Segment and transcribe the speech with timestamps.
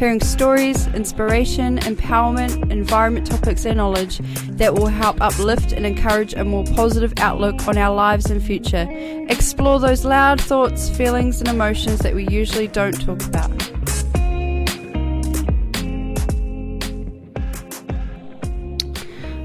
[0.00, 6.42] hearing stories, inspiration, empowerment, environment topics, and knowledge that will help uplift and encourage a
[6.42, 8.88] more positive outlook on our lives and future.
[9.28, 13.69] Explore those loud thoughts, feelings, and emotions that we usually don't talk about.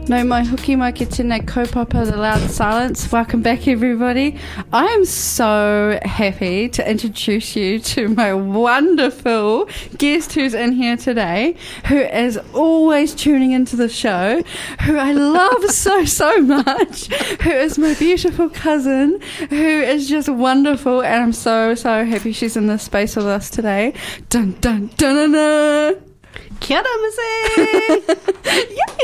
[0.08, 3.12] No mai huki mai ki tēnei kaupapa the loud silence.
[3.12, 4.38] Welcome back everybody.
[4.72, 11.55] I am so happy to introduce you to my wonderful guest who's in here today,
[11.88, 14.44] who is always tuning into the show,
[14.82, 17.07] who I love so, so much,
[17.41, 22.55] who is my beautiful cousin, who is just wonderful, and I'm so, so happy she's
[22.55, 23.96] in this space with us today.
[24.29, 26.15] Dun dun dun dun dun.
[26.60, 28.04] Kia ora, Missy.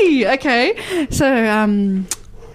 [0.00, 0.32] Yay!
[0.34, 1.06] Okay.
[1.10, 2.06] So, um,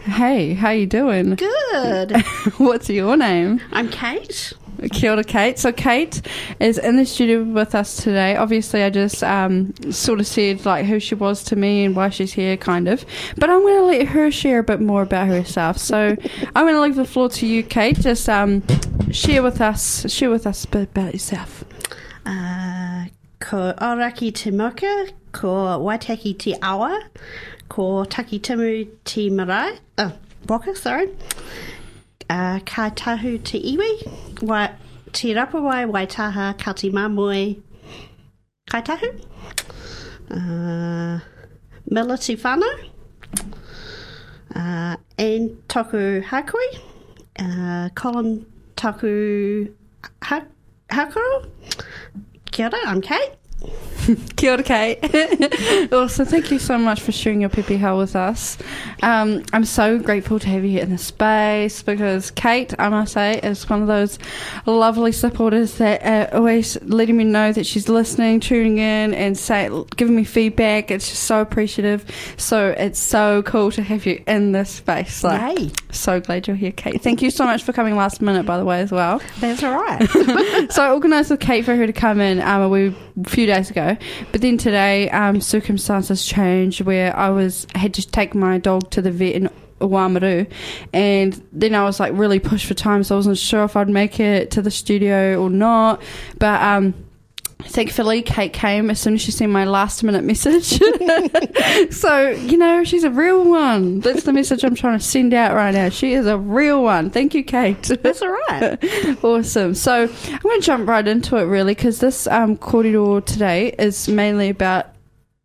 [0.04, 1.36] hey, how you doing?
[1.36, 2.12] Good.
[2.58, 3.62] What's your name?
[3.72, 4.54] I'm Kate.
[4.92, 5.58] Kia ora, Kate.
[5.58, 6.22] So Kate
[6.60, 8.36] is in the studio with us today.
[8.36, 12.10] Obviously, I just um, sort of said like who she was to me and why
[12.10, 13.06] she's here, kind of.
[13.38, 15.78] But I'm going to let her share a bit more about herself.
[15.78, 16.16] So
[16.56, 18.00] I'm going to leave the floor to you, Kate.
[18.00, 18.64] Just um,
[19.12, 21.64] share with us, share with us a bit about yourself.
[22.26, 22.77] Uh,
[23.48, 27.00] ko Oraki te moka, ko Waitaki te awa,
[27.70, 30.12] ko Takitimu te marae, oh,
[30.50, 31.08] waka, sorry.
[32.30, 34.68] Uh, ka tahu te iwi, wa,
[35.14, 37.62] te rapawai waitaha ka te mamoi
[38.70, 39.08] kai tahu.
[40.30, 41.20] Uh,
[41.90, 42.90] mila te whānau.
[44.54, 46.68] Uh, and toku hakui.
[47.40, 49.74] Uh, Colin toku
[50.22, 50.46] ha-
[50.90, 51.46] hakuro.
[52.58, 53.47] Kia ora, I'm Kate.
[54.36, 55.00] Kia ora, Kate.
[55.94, 58.58] also, thank you so much for sharing your pepeha with us.
[59.04, 63.40] Um, I'm so grateful to have you in the space because Kate, I must say,
[63.40, 64.18] is one of those
[64.66, 69.70] lovely supporters that uh, always letting me know that she's listening, tuning in, and say,
[69.96, 70.92] giving me feedback.
[70.92, 72.06] It's just so appreciative.
[72.38, 75.24] So it's so cool to have you in this space.
[75.24, 75.72] Like, Yay.
[75.92, 77.02] so glad you're here, Kate.
[77.02, 79.76] Thank you so much for coming last minute, by the way, as well That's all
[79.76, 80.08] right.
[80.72, 82.68] so I organised with Kate for her to come in um,
[83.26, 83.98] few days ago,
[84.32, 89.02] but then today um, circumstances changed where I was had to take my dog to
[89.02, 90.50] the vet in Oamaru,
[90.94, 93.90] and then I was like really pushed for time, so I wasn't sure if I'd
[93.90, 96.02] make it to the studio or not,
[96.38, 96.62] but.
[96.62, 96.94] Um,
[97.60, 100.80] Thankfully, Kate came as soon as she sent my last minute message.
[101.94, 104.00] so, you know, she's a real one.
[104.00, 105.90] That's the message I'm trying to send out right now.
[105.90, 107.10] She is a real one.
[107.10, 107.82] Thank you, Kate.
[107.82, 108.78] That's all right.
[109.24, 109.74] awesome.
[109.74, 114.08] So I'm going to jump right into it, really, because this um, kōrero today is
[114.08, 114.88] mainly about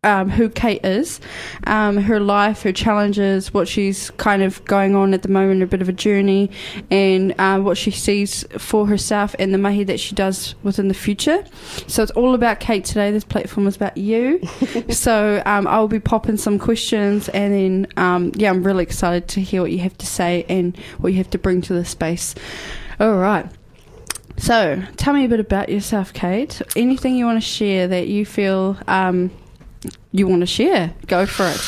[0.03, 1.19] um, who Kate is,
[1.67, 5.67] um, her life, her challenges, what she's kind of going on at the moment, a
[5.67, 6.49] bit of a journey,
[6.91, 10.93] and um, what she sees for herself and the mahi that she does within the
[10.93, 11.43] future.
[11.87, 13.11] So it's all about Kate today.
[13.11, 14.41] This platform is about you.
[14.89, 19.41] so um, I'll be popping some questions, and then um, yeah, I'm really excited to
[19.41, 22.35] hear what you have to say and what you have to bring to the space.
[22.99, 23.45] All right.
[24.37, 26.61] So, tell me a bit about yourself, Kate.
[26.75, 29.31] Anything you want to share that you feel um,
[30.11, 30.93] you want to share?
[31.07, 31.59] Go for it.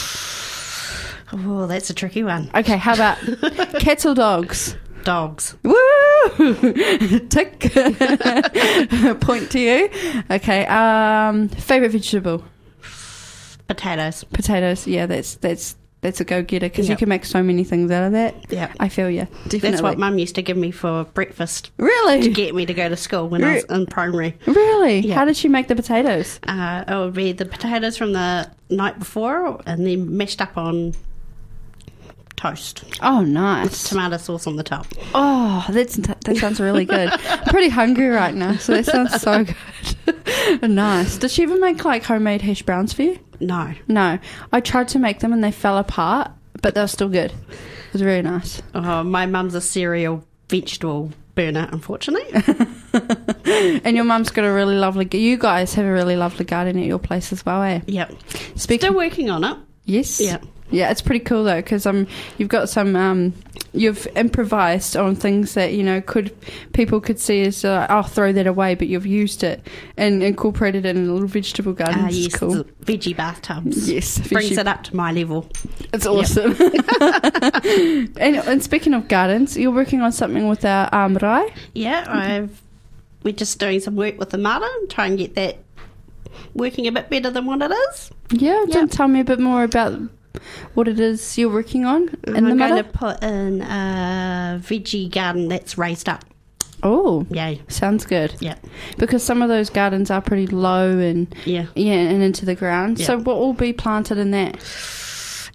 [1.33, 2.49] Oh, that's a tricky one.
[2.55, 3.17] Okay, how about
[3.79, 4.75] cats or dogs?
[5.03, 5.55] Dogs.
[5.63, 5.75] Woo!
[7.29, 7.59] Tick.
[9.21, 9.89] Point to you.
[10.31, 10.65] Okay.
[10.65, 12.43] Um, favorite vegetable?
[13.67, 14.23] Potatoes.
[14.25, 14.87] Potatoes.
[14.87, 15.75] Yeah, that's that's
[16.05, 18.35] that's a go getter because you can make so many things out of that.
[18.51, 18.71] Yeah.
[18.79, 19.25] I feel you.
[19.45, 19.59] Definitely.
[19.71, 22.21] That's what mum used to give me for breakfast Really?
[22.21, 24.37] to get me to go to school when I was in primary.
[24.45, 24.99] really.
[24.99, 25.15] Yeah.
[25.15, 26.39] How did she make the potatoes?
[26.47, 30.93] Uh, it would be the potatoes from the night before and then mashed up on
[32.35, 32.83] toast.
[33.01, 33.89] Oh, nice.
[33.89, 34.87] Tomato sauce on the top.
[35.13, 37.09] Oh, that's that sounds really good.
[37.11, 40.69] I'm pretty hungry right now, so that sounds so good.
[40.69, 41.17] nice.
[41.17, 43.19] Did she ever make like homemade hash browns for you?
[43.39, 43.73] No.
[43.87, 44.19] No,
[44.51, 47.31] I tried to make them and they fell apart, but they were still good.
[47.31, 48.61] It was very nice.
[48.73, 52.41] Oh, my mum's a cereal vegetable burner, unfortunately.
[53.45, 55.07] And your mum's got a really lovely.
[55.11, 57.81] You guys have a really lovely garden at your place as well, eh?
[57.85, 58.11] yep.
[58.55, 58.87] Speaking.
[58.87, 59.57] Still working on it.
[59.85, 60.19] Yes.
[60.19, 60.39] Yeah.
[60.71, 63.33] Yeah, it's pretty cool though because um, you've got some um,
[63.71, 66.35] you've improvised on things that you know could
[66.73, 69.65] people could see as uh, I'll throw that away, but you've used it
[69.95, 72.05] and incorporated it in a little vegetable garden.
[72.05, 72.63] Uh, yes, cool.
[72.83, 73.89] veggie bathtubs.
[73.89, 75.47] Yes, Brings it up to my level.
[75.93, 76.55] It's awesome.
[78.17, 81.53] and, and speaking of gardens, you're working on something with our um, marae.
[81.75, 82.61] Yeah, I've
[83.23, 85.57] we're just doing some work with the mara and try and get that
[86.55, 88.09] working a bit better than what it is.
[88.31, 88.73] Yeah, Yeah.
[88.73, 89.99] don't tell me a bit more about
[90.73, 95.09] what it is you're working on in I'm the going to put in a veggie
[95.11, 96.25] garden that's raised up.
[96.83, 97.61] Oh, Yay.
[97.67, 98.35] sounds good.
[98.41, 98.55] Yeah.
[98.97, 101.65] Because some of those gardens are pretty low and Yeah.
[101.75, 102.99] yeah, and into the ground.
[102.99, 104.57] So what will be planted in that?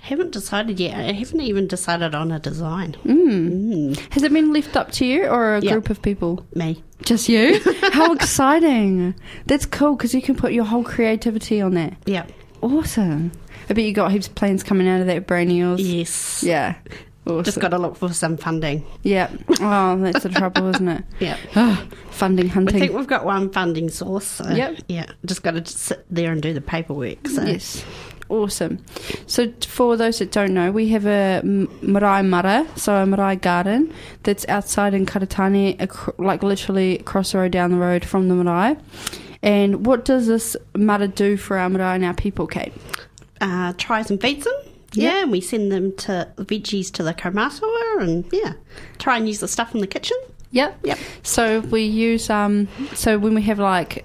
[0.02, 0.94] Haven't decided yet.
[0.99, 2.97] I haven't even decided on a design.
[3.05, 3.91] Mm.
[3.94, 5.73] Mm, Has it been left up to you or a Yeah.
[5.73, 6.44] group of people?
[6.55, 6.82] me.
[7.02, 7.61] Just you?
[7.93, 9.14] How exciting!
[9.47, 11.94] That's cool because you can put your whole creativity on that.
[12.06, 12.26] Yeah.
[12.62, 13.32] Awesome.
[13.69, 15.81] I bet you got heaps of plans coming out of that brain of yours.
[15.81, 16.43] Yes.
[16.43, 16.75] Yeah.
[17.26, 17.44] Awesome.
[17.44, 18.85] Just got to look for some funding.
[19.03, 19.31] Yeah.
[19.61, 21.05] Oh, that's the trouble, isn't it?
[21.20, 21.37] Yeah.
[21.55, 22.76] Oh, funding hunting.
[22.76, 24.26] I think we've got one funding source.
[24.26, 24.79] So, Yep.
[24.88, 25.06] Yeah.
[25.25, 27.29] Just got to sit there and do the paperwork.
[27.29, 27.43] So.
[27.44, 27.85] Yes.
[28.31, 28.85] Awesome.
[29.27, 33.93] So, for those that don't know, we have a marae mara, so a marae garden
[34.23, 35.77] that's outside in Karitane,
[36.19, 38.77] like literally across the road down the road from the marae.
[39.43, 42.73] And what does this mara do for our marae and our people, Kate?
[43.41, 44.55] uh, tries and feeds them.
[44.93, 45.05] Yeah.
[45.12, 48.55] Yeah, and we send them to veggies to the kaumātua and yeah,
[48.99, 50.17] try and use the stuff in the kitchen.
[50.50, 50.81] Yep.
[50.82, 50.99] Yep.
[51.23, 52.69] So we use um.
[52.94, 54.05] So when we have like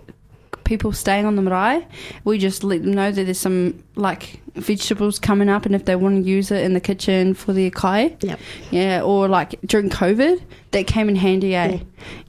[0.66, 1.88] people staying on the marae,
[2.26, 5.96] we just let them know that there's some like vegetables coming up, and if they
[5.96, 8.40] want to use it in the kitchen for their kai, Yep.
[8.72, 10.42] yeah, or like during COVID,
[10.72, 11.80] that came in handy, eh?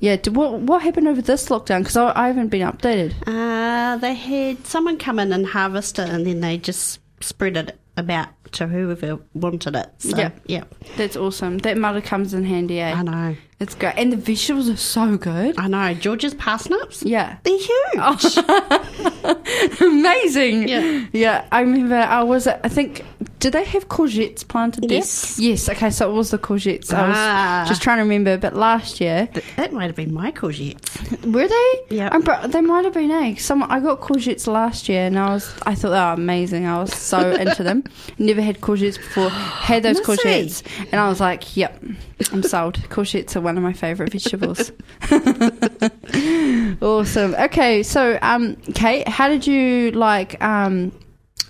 [0.01, 0.17] Yeah.
[0.25, 0.31] Yeah.
[0.31, 1.81] what what happened over this lockdown?
[1.81, 3.15] Because I, I haven't been updated.
[3.27, 7.79] Uh, they had someone come in and harvest it, and then they just spread it
[7.97, 9.89] about to whoever wanted it.
[9.99, 10.41] So, Yep.
[10.47, 10.65] yeah,
[10.97, 11.59] That's awesome.
[11.59, 12.93] That mother comes in handy, eh?
[12.93, 15.55] I know, It's great, and the vegetables are so good.
[15.59, 15.95] I know.
[15.95, 17.37] George's parsnips, Yeah.
[17.43, 18.39] they're huge.
[19.81, 20.69] Amazing.
[20.69, 21.07] Yeah.
[21.13, 21.45] Yeah.
[21.53, 23.05] I remember I was I think
[23.47, 24.99] did they have courgettes planted there?
[24.99, 25.39] Yes.
[25.39, 25.69] Yes.
[25.69, 26.93] Okay, so it was the courgettes.
[26.93, 27.65] I was Ah.
[27.69, 31.25] just trying to remember, but last year Th- that might have been my courgettes.
[31.25, 31.97] were they?
[31.97, 32.09] Yeah.
[32.11, 33.45] I'm they might have been eggs.
[33.45, 36.67] Some I got courgettes last year, and I was I thought they were amazing.
[36.67, 37.85] I was so into them.
[38.19, 39.31] Never had courgettes before.
[39.31, 41.85] Had those Must courgettes, and I was like, "Yep,
[42.33, 44.73] I'm sold." Courgettes are one of my favourite vegetables.
[46.83, 47.35] awesome.
[47.37, 50.91] Okay, so um, Kate, how did you like um?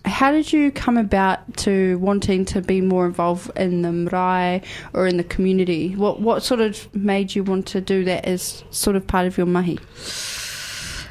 [0.04, 4.62] How did you come about to wanting to be more involved in the marae
[4.92, 5.94] or in the community?
[5.96, 9.36] What what sort of made you want to do that as sort of part of
[9.36, 9.78] your mahi?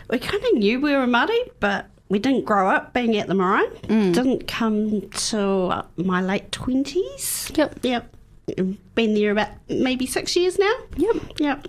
[0.10, 3.36] We kind of knew we were Māori, but we didn't grow up being at the
[3.36, 3.68] marae.
[3.83, 4.13] Mm.
[4.13, 7.51] Didn't come till my late twenties.
[7.56, 7.80] Yep.
[7.83, 8.14] Yep.
[8.94, 10.74] Been there about maybe six years now.
[10.97, 11.15] Yep.
[11.39, 11.68] Yep.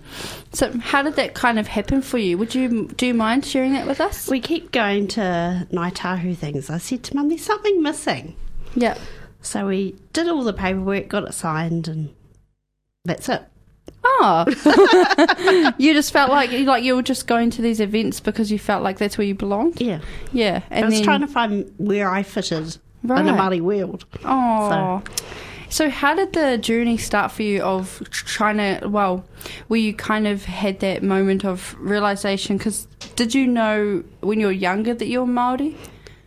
[0.53, 2.37] So how did that kind of happen for you?
[2.37, 4.27] Would you do you mind sharing that with us?
[4.29, 6.69] We keep going to Ngāi Tahu things.
[6.69, 8.35] I said to Mum, there's something missing.
[8.75, 8.99] Yep.
[9.41, 12.13] So we did all the paperwork, got it signed, and
[13.05, 13.43] that's it.
[14.03, 14.45] Oh,
[15.79, 18.83] you just felt like like you were just going to these events because you felt
[18.83, 19.81] like that's where you belonged.
[19.81, 19.99] Yeah.
[20.31, 23.25] Yeah, and I was then trying to find where I fitted in Right.
[23.25, 24.05] a Māori world.
[24.25, 25.01] Oh.
[25.05, 25.13] So.
[25.69, 29.25] How did the journey start for you of trying to, well,
[29.67, 32.57] where you kind of had that moment of realization?
[32.57, 35.75] Because did you know when you were younger that you were Māori?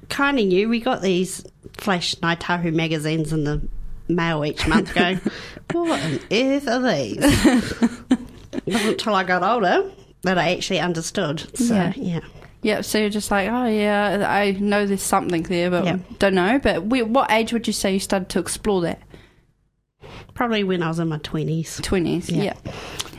[0.09, 0.69] Kind of knew.
[0.69, 1.45] We got these
[1.77, 3.67] flash Ngāi Tahu magazines in the
[4.09, 5.21] mail each month going,
[5.73, 7.17] what on earth are these?
[7.21, 9.91] it wasn't until I got older
[10.23, 11.57] that I actually understood.
[11.57, 11.93] So, Yeah.
[11.97, 12.21] yeah.
[12.63, 15.97] Yeah, so you're just like, oh yeah, I know there's something there, but Yeah.
[16.19, 16.59] don't know.
[16.63, 19.01] But we, what age would you say you started to explore that?
[20.41, 21.83] Probably when I was in my 20s.
[21.83, 22.55] Twenties, yeah.
[22.65, 22.73] Yeah.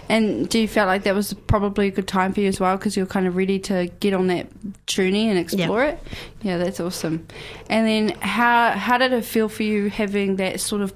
[0.10, 2.78] And do you feel like that was probably a good time for you as well
[2.78, 4.48] because you're kind of ready to get on that
[4.88, 6.00] journey and explore it?
[6.42, 7.28] Yeah, that's awesome.
[7.70, 10.96] And then how how did it feel for you having that sort of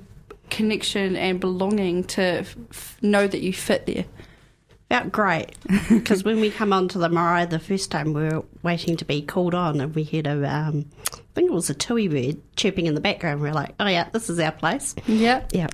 [0.49, 4.05] connection and belonging to f- know that you fit there?
[4.89, 5.51] Felt great
[5.89, 9.21] because when we come onto the marae the first time, we were waiting to be
[9.21, 10.89] called on, and we had a, um,
[11.35, 13.41] think it was a tui bird chirping in the background.
[13.41, 14.95] We are like, oh yeah, this is our place.
[15.05, 15.43] Yeah.
[15.51, 15.67] Yeah,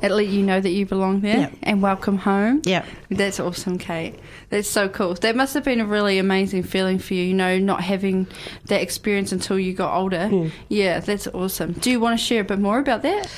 [0.00, 1.50] It let you know that you belong there Yeah.
[1.64, 2.62] and welcome home.
[2.64, 4.14] yeah, That's awesome, Kate.
[4.50, 5.14] That's so cool.
[5.14, 8.26] That must have been a really amazing feeling for you, you know, not having
[8.66, 10.28] that experience until you got older.
[10.28, 10.48] Hmm.
[10.68, 11.72] Yeah, that's awesome.
[11.72, 13.28] Do you want to share a bit more about that?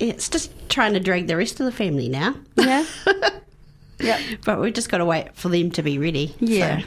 [0.00, 2.84] it's just trying to drag the rest of the family now, Yeah.
[4.00, 4.20] yeah.
[4.44, 6.34] but we've just got to wait for them to be ready.
[6.40, 6.80] Yeah.
[6.80, 6.86] So,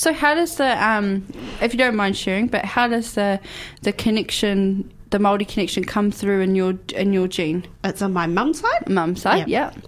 [0.00, 1.26] So how does the um
[1.60, 3.38] if you don't mind sharing, but how does the
[3.82, 7.66] the connection the Maori connection come through in your in your gene?
[7.84, 9.74] It's on my mum's side Mum side, yeah.
[9.74, 9.84] yep.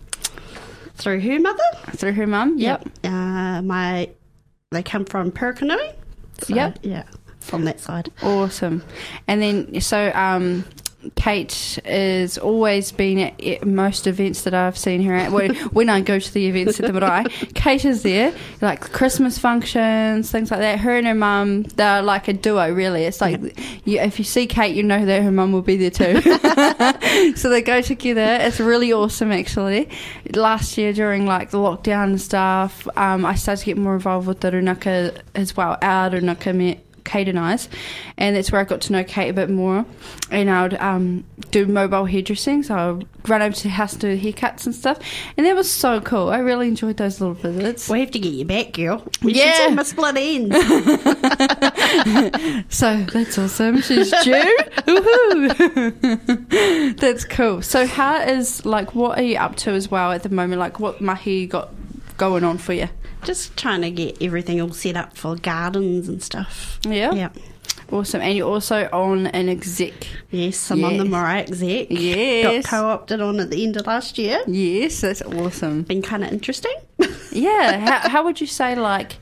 [0.97, 1.65] through her mother.
[1.97, 2.87] Through her mum, yep.
[3.03, 4.11] Uh, my
[4.71, 5.95] they come from Purakaunui.
[6.43, 6.81] So, Yep.
[6.83, 7.05] Yeah,
[7.41, 8.13] from that side.
[8.23, 8.85] Awesome.
[9.29, 10.67] And then, so um,
[11.17, 15.33] Kate has always been at, most events that I've seen her at.
[15.33, 19.39] When, when I go to the events at the Marae, Kate is there, like Christmas
[19.39, 20.79] functions, things like that.
[20.81, 23.05] Her and her mum, they're like a duo, really.
[23.05, 23.41] It's like
[23.85, 26.21] you, if you see Kate, you know that her mum will be there too.
[27.37, 28.39] so they go together.
[28.41, 29.89] It's really awesome, actually.
[30.35, 34.27] Last year, during like the lockdown and stuff, um, I started to get more involved
[34.27, 35.79] with the Runaka as well.
[35.83, 37.69] Our Runaka met Kate and I's,
[38.17, 39.85] and that's where I got to know Kate a bit more.
[40.31, 43.93] And I would um, do mobile hairdressing, so I would run over to the house
[43.97, 44.99] to do haircuts and stuff,
[45.37, 46.31] and that was so cool.
[46.31, 47.89] I really enjoyed those little visits.
[47.89, 49.05] We have to get you back, girl.
[49.23, 49.53] We Yeah.
[49.55, 50.57] should my split ends.
[52.69, 53.81] So that's awesome.
[53.83, 54.57] She's due.
[54.87, 56.97] Woohoo!
[56.99, 57.63] that's cool.
[57.63, 60.61] So how is like what are you up to as well at the moment?
[60.61, 61.71] Like what mahi got
[62.23, 62.89] going on for you?
[63.25, 66.79] Just trying to get everything all set up for gardens and stuff.
[66.87, 67.13] Yeah.
[67.13, 67.29] Yeah.
[67.91, 68.21] Awesome.
[68.23, 69.93] And you're also on an exec.
[70.31, 71.11] Yes, I'm on the Yes.
[71.11, 71.87] marae exec.
[71.91, 72.65] Yes.
[72.65, 74.43] Got co-opted on at the end of last year.
[74.47, 75.83] Yes, that's awesome.
[75.83, 76.75] Been kind of interesting.
[77.35, 77.79] Yeah.
[77.79, 79.17] how, how would you say, like,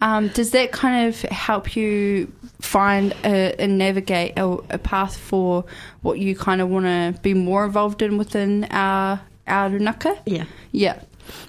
[0.00, 5.64] um, does that kind of help you find a, and navigate a, a path for
[6.02, 10.18] what you kind of want to be more involved in within our our runaka?
[10.26, 10.44] yeah.
[10.72, 11.00] Yeah.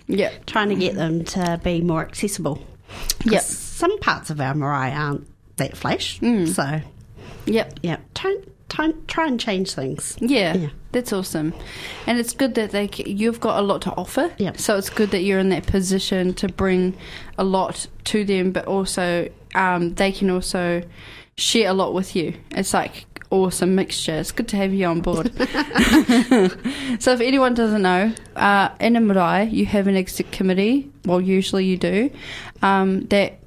[0.08, 0.32] Yeah.
[0.46, 2.65] Trying to get them to be more accessible.
[3.25, 3.42] Yep.
[3.42, 5.27] Some parts of our marae aren't
[5.58, 6.20] that flash.
[6.20, 6.48] Mm.
[6.48, 6.82] So,
[7.46, 7.80] Yep.
[7.84, 7.98] yeah.
[8.13, 8.38] Try,
[8.70, 10.15] try, try and change things.
[10.20, 10.68] Yeah, Yeah.
[10.92, 11.53] that's awesome,
[12.08, 14.32] and it's good that they you've got a lot to offer.
[14.38, 14.58] Yep.
[14.60, 16.96] So it's good that you're in that position to bring
[17.38, 20.82] a lot to them, but also um, they can also
[21.36, 22.34] share a lot with you.
[22.51, 24.13] It's like awesome mixture.
[24.13, 25.32] It's good to have you on board.
[27.00, 30.92] so if anyone doesn't know, uh, in a marae you have an exec committee.
[31.06, 32.12] Well, usually you do.
[32.62, 33.40] Um, that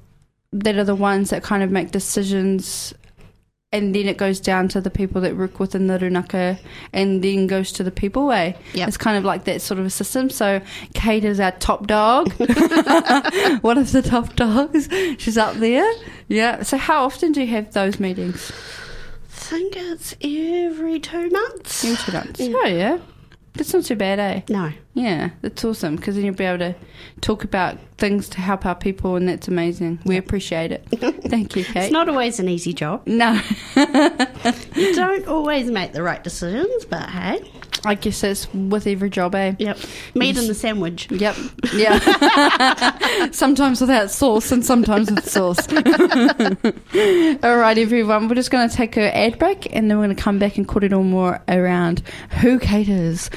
[0.51, 2.93] that are the ones that kind of make decisions
[3.73, 6.57] and then it goes down to the people that work within the runaka
[6.93, 8.55] and then goes to the people way.
[8.73, 8.87] Yep.
[8.87, 10.29] It's kind of like that sort of a system.
[10.29, 10.61] So
[10.93, 12.31] Kate is our top dog.
[13.61, 14.87] One of the top dogs.
[15.17, 15.91] She's up there.
[16.29, 16.63] Yeah.
[16.63, 18.53] So how often do you have those meetings?
[19.37, 21.85] I think it's every two months.
[21.85, 22.41] Every two months.
[22.41, 22.97] Oh yeah.
[23.53, 24.41] That's not too bad, eh?
[24.49, 24.71] No.
[24.93, 26.75] Yeah, that's awesome because then you'll be able to
[27.21, 29.99] talk about things to help our people, and that's amazing.
[30.05, 30.85] We appreciate it.
[31.27, 31.85] Thank you, Kate.
[31.85, 33.05] It's not always an easy job.
[33.07, 33.39] no,
[34.75, 37.41] You don't always make the right decisions, but hey.
[37.85, 39.55] I guess it's with every job, eh?
[39.59, 39.77] Yep.
[40.15, 41.09] Meat in the sandwich.
[41.11, 41.35] Yep.
[41.73, 43.29] Yeah.
[43.31, 45.67] sometimes without sauce and sometimes with sauce.
[47.43, 48.27] All right, everyone.
[48.27, 50.57] We're just going to take a ad break and then we're going to come back
[50.57, 52.01] and cut it all more around
[52.41, 53.29] who caters.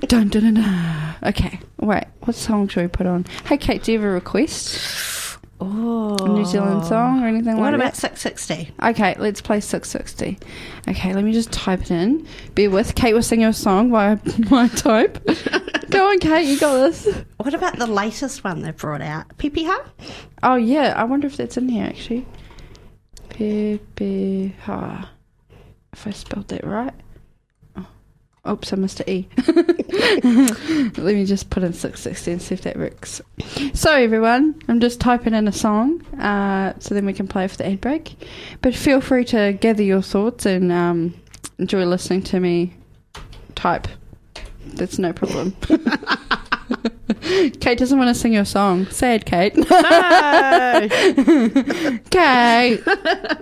[0.00, 1.14] dun, dun, dun, dun.
[1.24, 1.60] Okay.
[1.78, 2.04] Wait.
[2.20, 3.26] What song should we put on?
[3.44, 5.17] Hey, Kate, do you have a request?
[5.60, 6.14] Oh.
[6.24, 8.70] New Zealand song or anything What like about Six60?
[8.90, 10.40] Okay, let's play Six60.
[10.88, 12.26] Okay, let me just type it in.
[12.54, 12.94] Bear with.
[12.94, 15.18] Kate will sing your song while I, while I type.
[15.90, 16.46] Go on, Kate.
[16.46, 17.08] You got this.
[17.38, 19.36] What about the latest one they brought out?
[19.36, 19.84] Pepeha?
[20.42, 22.26] Oh yeah, I wonder if that's in here actually.
[23.30, 25.08] Pepeha.
[25.92, 26.94] If I spelled that right.
[28.46, 29.28] Oops, I missed an E.
[30.96, 33.20] Let me just put in Six60 and see if that works.
[33.74, 37.56] So, everyone, I'm just typing in a song uh, so then we can play for
[37.56, 38.14] the ad break.
[38.62, 41.14] But feel free to gather your thoughts and um,
[41.58, 42.74] enjoy listening to me
[43.54, 43.88] type.
[44.66, 45.52] That's no problem.
[47.60, 48.86] Kate doesn't want to sing your song.
[48.86, 49.56] Sad, Kate.
[49.56, 49.64] No!
[52.10, 52.82] Kate,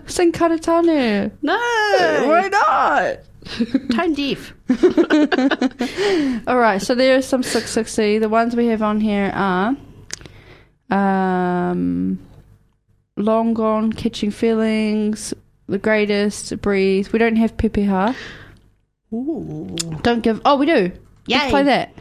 [0.06, 1.30] sing Karatanu.
[1.42, 2.24] no!
[2.28, 3.18] Why not?
[3.92, 4.52] Tone deaf.
[6.48, 8.20] All right, so there are some Six60.
[8.20, 9.76] The ones we have on here are
[10.90, 12.18] um,
[13.16, 15.32] Long Gone, Catching Feelings,
[15.66, 17.08] The Greatest, Breathe.
[17.08, 18.14] We don't have Pepeha.
[19.12, 19.76] Ooh.
[20.02, 20.40] Don't give.
[20.44, 20.92] Oh, we do.
[21.28, 21.92] Let's play that.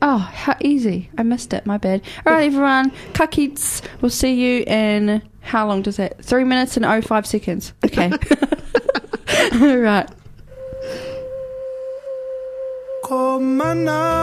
[0.00, 1.10] Oh, how easy.
[1.18, 1.66] I missed it.
[1.66, 2.02] My bad.
[2.24, 2.92] All right, everyone.
[3.12, 3.82] Kakits.
[4.00, 5.22] We'll see you in.
[5.40, 6.24] How long does that?
[6.24, 7.72] Three minutes and 05 seconds.
[7.84, 8.12] Okay.
[9.54, 10.08] All right.
[13.08, 14.18] Whānau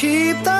[0.00, 0.59] keep the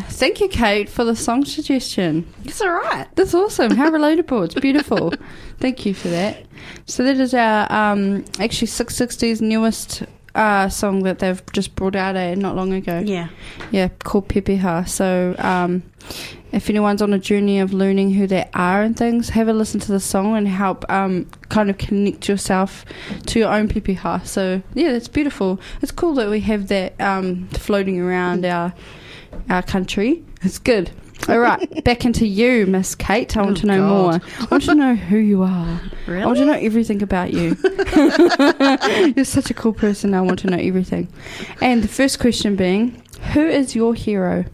[0.00, 2.32] Thank you, Kate, for the song suggestion.
[2.44, 3.06] It's all right.
[3.14, 3.72] That's awesome.
[3.76, 4.44] How relatable.
[4.44, 5.12] It's beautiful.
[5.58, 6.44] Thank you for that.
[6.86, 10.02] So that is our um actually Six60's newest
[10.34, 13.02] uh song that they've just brought out uh, not long ago.
[13.04, 13.28] Yeah.
[13.70, 14.88] Yeah, called Pepeha.
[14.88, 15.82] So um
[16.52, 19.80] if anyone's on a journey of learning who they are and things, have a listen
[19.80, 22.84] to the song and help um kind of connect yourself
[23.26, 24.26] to your own Pepeha.
[24.26, 25.60] So yeah, that's beautiful.
[25.80, 28.72] It's cool that we have that um floating around our
[29.50, 30.22] our country.
[30.42, 30.90] It's good.
[31.28, 33.36] All right, back into you, Miss Kate.
[33.36, 33.88] I want Oh, to know God.
[33.88, 34.30] more.
[34.40, 35.80] I want to know who you are.
[36.08, 37.56] I want to know everything about you.
[39.14, 40.14] You're such a cool person.
[40.14, 41.06] I want to know everything.
[41.60, 43.00] And the first question being,
[43.34, 44.44] who is your hero?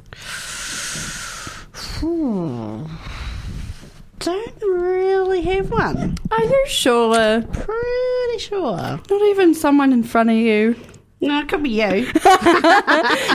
[2.01, 2.85] Hmm.
[4.19, 6.17] Don't really have one.
[6.33, 7.41] Are you sure?
[7.43, 8.77] Pretty sure.
[8.77, 10.75] Not even someone in front of you.
[11.21, 12.07] No, it could be you.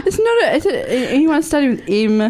[0.05, 0.43] It's not.
[0.43, 2.21] A, is it anyone starting with M?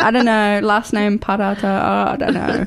[0.00, 0.60] I don't know.
[0.62, 1.64] Last name Parata.
[1.64, 2.64] Oh, I don't know.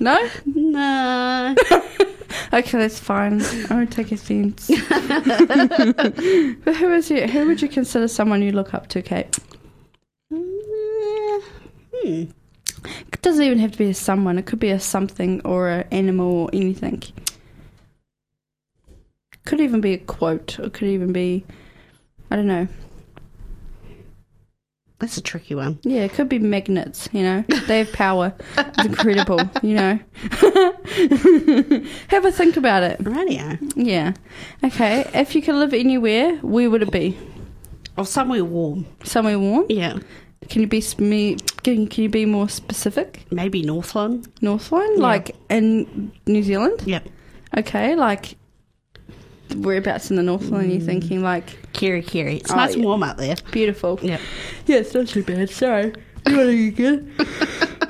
[0.00, 0.28] no.
[0.46, 1.54] no.
[2.52, 3.40] Okay, that's fine.
[3.70, 4.66] I won't take offence.
[4.68, 4.76] but
[6.76, 7.28] who is you?
[7.28, 9.38] Who would you consider someone you look up to, Kate?
[10.32, 11.42] Mm,
[11.92, 12.24] Hmm.
[13.12, 14.36] It doesn't even have to be a someone.
[14.38, 17.02] It could be a something or an animal or anything.
[19.46, 20.58] Could even be a quote.
[20.58, 21.44] Or could even be,
[22.30, 22.66] I don't know.
[25.00, 25.78] That's a tricky one.
[25.82, 27.08] Yeah, it could be magnets.
[27.12, 28.32] You know, they have power.
[28.56, 29.40] It's incredible.
[29.62, 29.98] You know.
[32.08, 32.96] have a think about it.
[33.00, 33.58] Radio.
[33.76, 34.14] Yeah.
[34.62, 35.10] Okay.
[35.12, 37.18] If you could live anywhere, where would it be?
[37.98, 38.86] Or somewhere warm.
[39.02, 39.66] Somewhere warm.
[39.68, 39.98] Yeah.
[40.48, 41.36] Can you be me?
[41.62, 43.26] Can, can you be more specific?
[43.30, 44.28] Maybe Northland.
[44.40, 45.02] Northland, Yeah.
[45.02, 46.82] like in New Zealand.
[46.86, 47.08] Yep.
[47.58, 48.36] Okay, like
[49.54, 50.70] whereabouts in the Northland?
[50.72, 52.36] You're thinking like Kerikeri.
[52.40, 52.88] It's Oh, nice and yeah.
[52.88, 53.36] warm up there.
[53.50, 53.98] beautiful.
[54.02, 54.20] Yep.
[54.66, 55.50] Yeah, it's not too bad.
[55.50, 55.92] Sorry.
[56.26, 57.12] You want to good?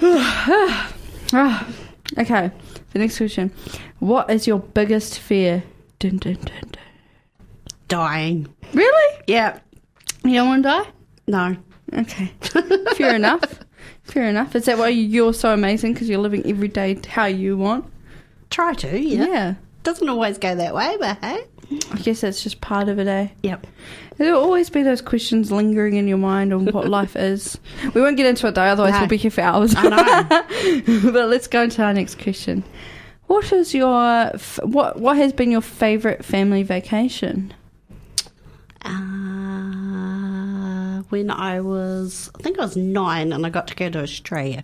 [0.03, 0.93] Ah,
[2.19, 2.51] okay.
[2.93, 3.53] The next question:
[3.99, 5.63] What is your biggest fear?
[5.99, 6.83] Dun, dun, dun, dun.
[7.89, 8.49] Dying.
[8.73, 9.23] Really?
[9.27, 9.59] Yeah.
[10.25, 10.87] You don't want to die?
[11.29, 11.57] No.
[11.99, 12.33] Okay.
[12.97, 13.61] Fair enough.
[14.05, 14.55] Fair enough.
[14.57, 15.93] Is that why you're so amazing?
[15.95, 17.85] Because you're living every day how you want?
[18.51, 19.27] Try to, yeah.
[19.27, 19.55] yeah.
[19.83, 21.45] Doesn't always go that way, but hey.
[21.93, 23.29] I guess that's just part of it, eh?
[23.43, 23.67] Yep.
[24.17, 27.59] There'll always be those questions lingering in your mind on what life is.
[27.95, 29.01] We won't get into it though, otherwise No.
[29.01, 29.75] we'll be here for hours.
[29.77, 31.11] I know.
[31.13, 32.63] but let's go into our next question.
[33.27, 34.31] What is your
[34.63, 35.01] what?
[35.01, 37.55] What has been your favourite family vacation?
[39.35, 44.01] Uh, when I was, I think I was nine, and I got to go to
[44.03, 44.63] Australia,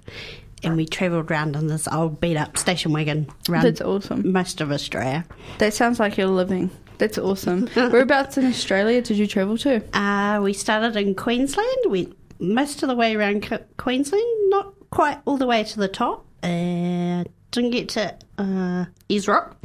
[0.62, 4.30] and we travelled around in this old beat up station wagon around That's awesome.
[4.30, 5.24] most of Australia.
[5.58, 6.70] That sounds like you're living.
[7.00, 7.66] That's awesome.
[7.74, 9.82] Whereabouts in Australia did you travel to?
[9.98, 15.38] Uh, we started in Queensland, went most of the way around Queensland, not quite all
[15.38, 16.26] the way to the top.
[16.42, 19.56] Uh, didn't get to uh, Ayers Rock.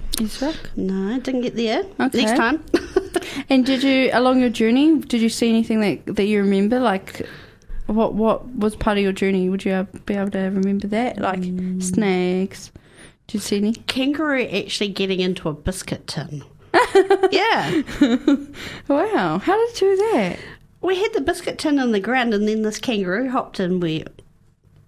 [0.78, 1.84] No, didn't get there.
[2.00, 2.24] Okay.
[2.24, 2.64] Next time.
[3.50, 6.80] And did you, along your journey, did you see anything that that you remember?
[6.80, 7.28] Like,
[7.88, 9.50] what what was part of your journey?
[9.50, 11.20] Would you be able to remember that?
[11.20, 11.44] Like
[11.82, 12.72] snakes.
[13.28, 13.74] Did you see any?
[13.74, 16.44] Kangaroo actually getting into a biscuit tin.
[17.32, 17.82] Yeah.
[18.88, 20.40] Wow, how did you do that?
[20.82, 24.04] We had the biscuit tin on the ground and then this kangaroo hopped in where,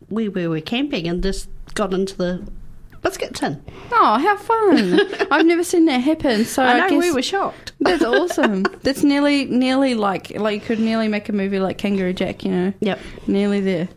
[0.09, 2.47] where we were camping and just got into the
[3.01, 3.63] biscuit tin.
[3.91, 5.27] Oh, how fun!
[5.31, 6.45] I've never seen that happen.
[6.45, 7.71] So I, I know, guess we were shocked.
[7.79, 8.63] that's awesome.
[8.83, 12.43] That's nearly nearly like like you could nearly make a movie like Kangaroo Jack.
[12.45, 12.73] You know.
[12.81, 12.99] Yep.
[13.27, 13.89] Nearly there.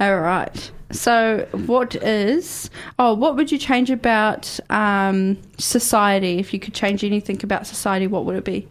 [0.00, 0.70] All right.
[0.90, 2.70] So, what is?
[2.98, 6.38] Oh, what would you change about um, society?
[6.38, 8.66] If you could change anything about society, what would it be?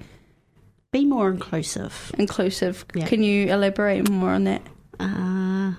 [0.91, 2.11] Be more inclusive.
[2.17, 2.85] Inclusive.
[2.95, 3.05] Yeah.
[3.05, 4.61] Can you elaborate more on that?
[4.99, 5.73] Uh,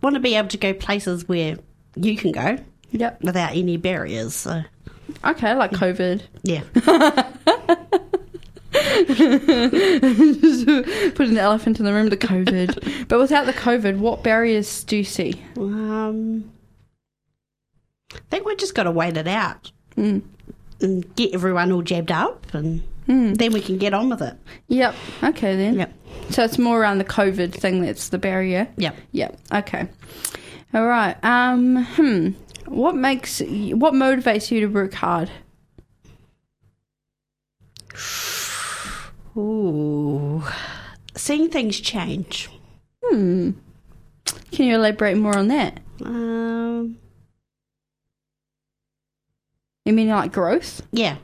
[0.00, 1.56] want to be able to go places where
[1.96, 2.58] you can go
[2.92, 3.22] Yep.
[3.22, 4.34] without any barriers.
[4.34, 4.62] So,
[5.24, 6.22] Okay, like COVID.
[6.44, 6.62] yeah.
[11.14, 12.08] Put an elephant in the room.
[12.08, 13.08] The COVID.
[13.08, 15.40] but without the COVID, what barriers do you see?
[15.56, 16.50] Um,
[18.14, 20.22] I think we just got to wait it out Mm.
[20.80, 23.36] and get everyone all jabbed up, and Mm.
[23.36, 24.34] then we can get on with it.
[24.68, 24.94] Yep.
[25.24, 25.78] Okay then.
[25.78, 25.92] Yep.
[26.30, 28.68] So it's more around the COVID thing that's the barrier.
[28.76, 28.96] Yep.
[29.12, 29.38] Yep.
[29.52, 29.88] Okay.
[30.74, 31.16] All right.
[31.24, 31.84] Um.
[31.84, 32.28] Hmm.
[32.66, 35.28] What makes what motivates you to work hard?
[39.40, 40.42] Ooh.
[41.16, 42.48] Seeing things change.
[43.04, 43.52] Hmm.
[44.52, 45.80] Can you elaborate more on that?
[46.04, 46.96] Um,
[49.84, 50.82] You mean like growth?
[50.92, 51.16] yeah.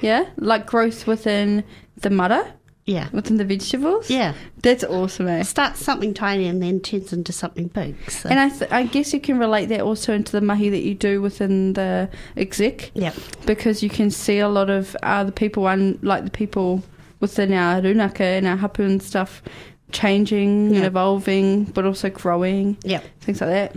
[0.00, 1.62] Yeah, like growth within
[1.96, 2.44] the mudder,
[2.86, 3.08] Yeah.
[3.12, 4.10] within the vegetables.
[4.10, 4.34] Yeah.
[4.62, 5.28] that's awesome.
[5.28, 5.40] Eh?
[5.40, 7.94] It starts something tiny and then turns into something big.
[8.10, 8.28] So.
[8.28, 10.94] And I, th- I guess you can relate that also into the mahi that you
[10.96, 13.14] do within the exec yep.
[13.46, 16.82] because you can see a lot of uh, the people, un- like the people
[17.22, 19.42] within our runaka and our hapu and stuff,
[19.92, 23.76] changing and evolving, but also growing, Yeah, things like that.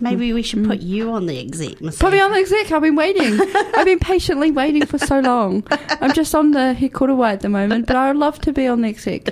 [0.00, 0.68] Maybe we should mm.
[0.68, 1.98] put you on the exec, Missy.
[1.98, 2.72] Put me on the exec.
[2.72, 3.38] I've been waiting.
[3.76, 5.64] I've been patiently waiting for so long.
[6.00, 8.80] I'm just on the Hikurawa at the moment, but I would love to be on
[8.82, 9.28] the exec.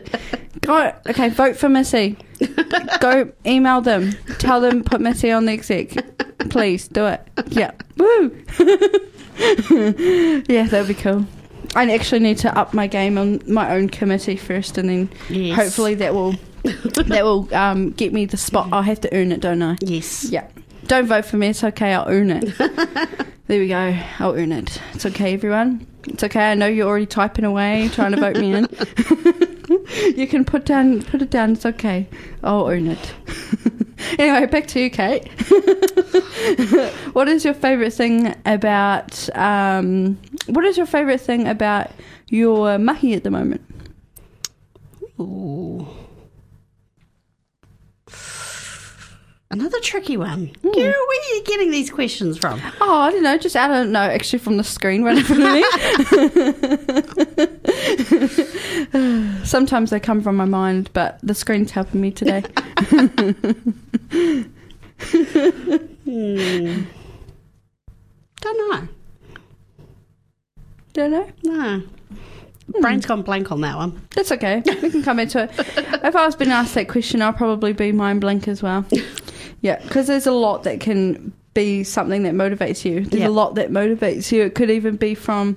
[0.60, 2.16] Go, okay, vote for Missy.
[3.00, 4.12] Go email them.
[4.38, 5.90] Tell them put Missy on the exec.
[6.50, 7.26] Please do it.
[7.48, 7.72] Yeah.
[7.96, 8.30] Woo.
[10.48, 11.26] yeah, that would be cool.
[11.76, 15.56] I actually need to up my game on my own committee first, and then Yes.
[15.56, 18.68] hopefully that will that will um, get me the spot.
[18.72, 19.76] I'll have to earn it, don't I?
[19.80, 20.24] Yes.
[20.30, 20.46] Yeah.
[20.86, 21.48] Don't vote for me.
[21.48, 21.94] It's okay.
[21.94, 22.58] I'll earn it.
[23.46, 23.96] there we go.
[24.18, 24.80] I'll earn it.
[24.92, 25.86] It's okay, everyone.
[26.08, 26.50] It's okay.
[26.50, 28.68] I know you're already typing away, trying to vote me in.
[30.16, 31.52] you can put down, put it down.
[31.52, 32.08] It's okay.
[32.42, 33.14] I'll earn it.
[34.18, 35.28] anyway, back to you, Kate.
[37.12, 39.28] what is your favourite thing about?
[39.36, 41.90] Um, what is your favourite thing about
[42.28, 43.62] your mahi at the moment?
[45.18, 45.86] Ooh.
[49.52, 50.46] Another tricky one.
[50.62, 52.60] Kira, where are you getting these questions from?
[52.80, 53.36] Oh, I don't know.
[53.36, 55.52] Just out of no, actually from the screen right in front of
[58.94, 59.44] me.
[59.44, 62.44] Sometimes they come from my mind, but the screen's helping me today.
[66.04, 66.82] Hmm.
[68.40, 68.88] Don't know.
[70.92, 71.28] don't know.
[71.44, 71.82] No.
[72.80, 74.06] Brain's gone blank on that one.
[74.14, 74.62] That's okay.
[74.82, 75.50] We can come into it.
[75.58, 78.84] if I was being asked that question, I'll probably be mind blank as well.
[79.60, 83.04] Yeah, because there's a lot that can be something that motivates you.
[83.04, 83.28] There's Yeah.
[83.28, 84.42] a lot that motivates you.
[84.42, 85.56] It could even be from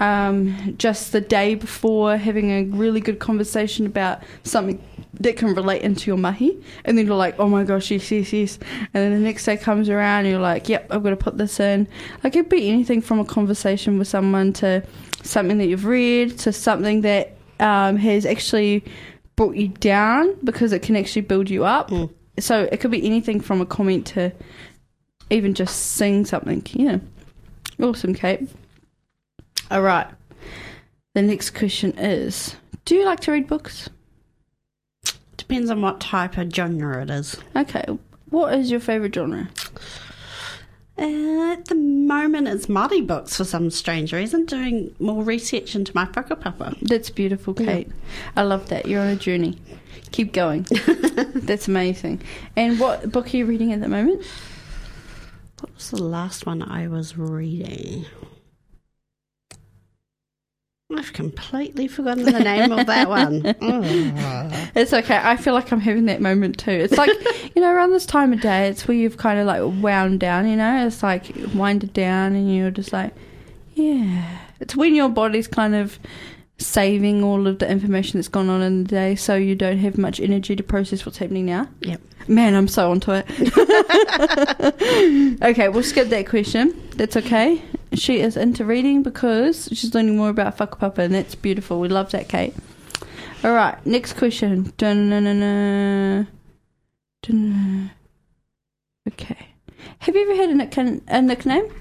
[0.00, 4.80] um, just the day before having a really good conversation about something
[5.20, 8.32] that can relate into your mahi, and then you're like, oh my gosh, yes, yes,
[8.32, 8.58] yes.
[8.94, 11.38] And then the next day comes around, and you're like, yep, I've got to put
[11.38, 11.88] this in.
[12.22, 14.84] Like it'd be anything from a conversation with someone to
[15.22, 18.84] something that you've read to something that um, has actually
[19.34, 21.90] brought you down because it can actually build you up.
[21.90, 22.10] Mm.
[22.42, 24.32] So it could be anything from a comment to
[25.30, 26.64] even just saying something.
[26.72, 26.98] Yeah.
[27.80, 28.48] Awesome, Kate.
[29.70, 30.06] All right.
[31.14, 33.88] The next question is Do you like to read books?
[35.36, 37.36] Depends on what type of genre it is.
[37.56, 37.84] Okay.
[38.30, 39.48] What is your favourite genre?
[40.98, 45.92] Uh, at the moment, it's Māori books for some strange reason, doing more research into
[45.94, 46.76] my whakapapa.
[46.80, 47.88] That's beautiful, Kate.
[48.36, 48.86] I love that.
[48.86, 49.58] You're on a journey.
[50.10, 50.66] Keep going.
[51.34, 52.22] That's amazing.
[52.56, 54.24] And what book are you reading at the moment?
[55.60, 58.06] What was the last one I was reading?
[60.96, 63.42] I've completely forgotten the name of that one.
[63.60, 64.68] Oh.
[64.74, 65.20] It's okay.
[65.20, 66.70] I feel like I'm having that moment too.
[66.70, 67.10] It's like,
[67.54, 70.48] you know, around this time of day, it's where you've kind of like wound down,
[70.48, 70.86] you know?
[70.86, 73.12] It's like winded down and you're just like,
[73.74, 74.38] Yeah.
[74.60, 75.98] It's when your body's kind of
[76.58, 79.96] saving all of the information that's gone on in the day so you don't have
[79.96, 81.68] much energy to process what's happening now.
[81.82, 82.00] Yep.
[82.26, 83.24] Man, I'm so onto it.
[85.42, 86.74] okay, we'll skip that question.
[86.96, 87.62] That's okay.
[87.94, 91.80] She is into reading because she's learning more about whakapapa and that's beautiful.
[91.80, 92.54] We love that, Kate.
[93.44, 94.72] All right, next question.
[94.76, 96.26] Dun-dun-dun-dun.
[97.22, 97.90] Dun-dun.
[99.08, 99.48] Okay.
[100.00, 100.76] Have you ever had a, nick-
[101.08, 101.72] a nickname?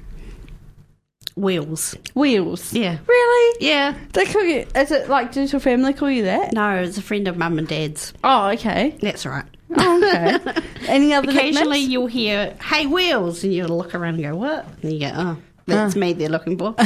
[1.37, 1.95] Wheels.
[2.15, 2.73] Wheels.
[2.73, 2.97] Yeah.
[3.07, 3.57] Really?
[3.67, 3.95] Yeah.
[4.13, 4.65] They call you.
[4.75, 6.51] Is it like does your family call you that?
[6.53, 8.11] No, it's a friend of mum and dad's.
[8.23, 8.97] Oh, okay.
[9.01, 9.45] That's right.
[9.77, 10.61] Oh, okay.
[10.87, 11.87] Any other Occasionally nicknames?
[11.89, 14.65] you'll hear, hey, Wheels, and you'll look around and go, what?
[14.81, 15.99] And you go, oh, that's Ah.
[15.99, 16.73] me they're looking for.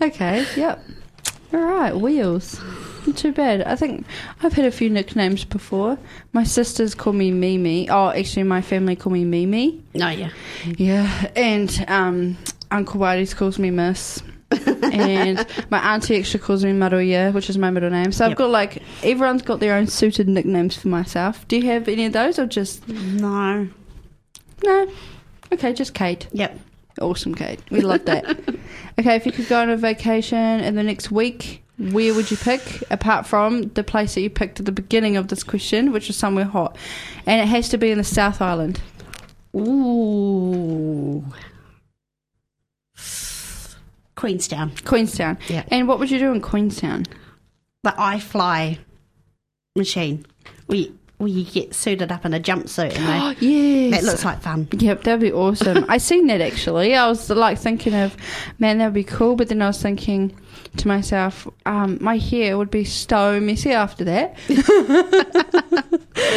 [0.00, 0.44] Okay.
[0.56, 0.84] Yep.
[1.52, 1.94] All right.
[1.96, 2.60] Wheels.
[3.06, 3.62] Not too bad.
[3.62, 4.04] I think
[4.42, 5.96] I've had a few nicknames before.
[6.32, 7.88] My sisters call me Mimi.
[7.88, 9.80] Oh, actually, my family call me Mimi.
[9.94, 10.30] no, yeah.
[10.76, 12.36] Yeah, and um,
[12.70, 14.22] Uncle Whitey's calls me Miss.
[14.92, 18.12] and my auntie actually calls me Maruya, which is my middle name.
[18.12, 18.38] So I've Yep.
[18.38, 21.46] got like everyone's got their own suited nicknames for myself.
[21.48, 23.68] Do you have any of those, or just No.
[24.64, 24.86] no?
[25.52, 26.28] Okay, just Kate.
[26.32, 26.58] Yep.
[27.00, 27.60] Awesome, Kate.
[27.70, 28.24] We love that.
[28.98, 32.36] okay, if you could go on a vacation in the next week, where would you
[32.36, 32.82] pick?
[32.90, 36.16] Apart from the place that you picked at the beginning of this question, which is
[36.16, 36.76] somewhere hot,
[37.26, 38.80] and it has to be in the South Island.
[39.54, 41.24] Ooh.
[44.26, 44.72] Queenstown.
[44.84, 45.38] Queenstown.
[45.48, 45.62] Yeah.
[45.68, 47.06] And what would you do in Queenstown?
[47.84, 48.78] The iFly
[49.76, 50.26] machine.
[50.66, 53.90] We we get suited up in a jumpsuit and they, yes.
[53.92, 54.68] that looks like fun.
[54.72, 55.84] Yep, that'd be awesome.
[55.88, 56.94] I seen that actually.
[56.96, 58.16] I was like thinking of,
[58.58, 59.36] man, that'd be cool.
[59.36, 60.36] But then I was thinking
[60.76, 64.36] to myself, um, my hair would be so messy after that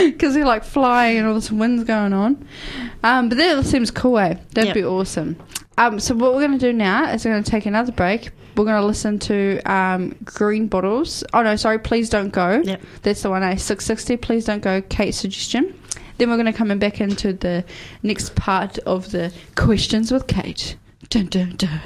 [0.05, 2.47] because they're like flying and all this wind's going on.
[3.03, 4.17] Um, but that seems cool.
[4.19, 4.35] Eh?
[4.53, 4.73] That'd Yep.
[4.75, 5.37] be awesome.
[5.77, 8.31] Um, so what we're gonna do now is we're gonna take another break.
[8.57, 11.23] We're gonna listen to um, Green Bottles.
[11.33, 12.61] Oh no, sorry, please don't go.
[12.63, 12.81] Yep.
[13.03, 13.43] That's the one.
[13.43, 14.19] A Six60.
[14.21, 14.81] Please don't go.
[14.81, 15.73] Kate's suggestion.
[16.17, 17.63] Then we're going to come in back into the
[18.03, 20.75] next part of the questions with Kate.
[21.09, 21.79] Dun dun dun.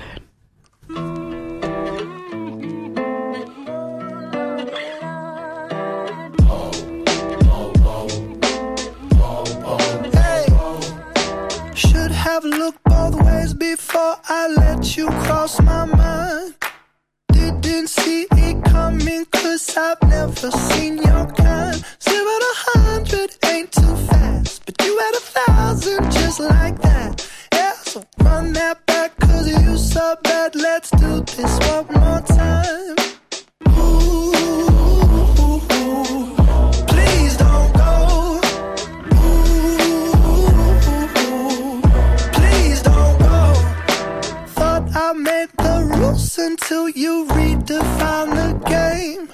[13.76, 16.54] Before I let you cross my mind.
[17.62, 21.78] Didn't see it coming, cause I've never seen your kind.
[22.08, 27.28] Zero to hundred ain't too fast, but you had a thousand just like that.
[27.52, 30.56] Yeah, so run that back, cause you so bad.
[30.56, 33.13] Let's do this one more time.
[46.24, 49.30] Rules until you redefine the game.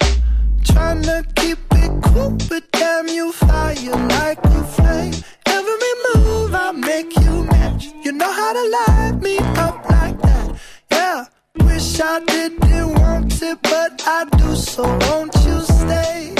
[0.64, 3.74] Trying to keep it cool, but damn, you fire
[4.18, 5.14] like a flame.
[5.46, 7.88] Every move I make you match.
[8.04, 10.60] You know how to light me up like that.
[10.90, 11.24] Yeah,
[11.64, 16.34] wish I didn't want it, but I do, so won't you stay?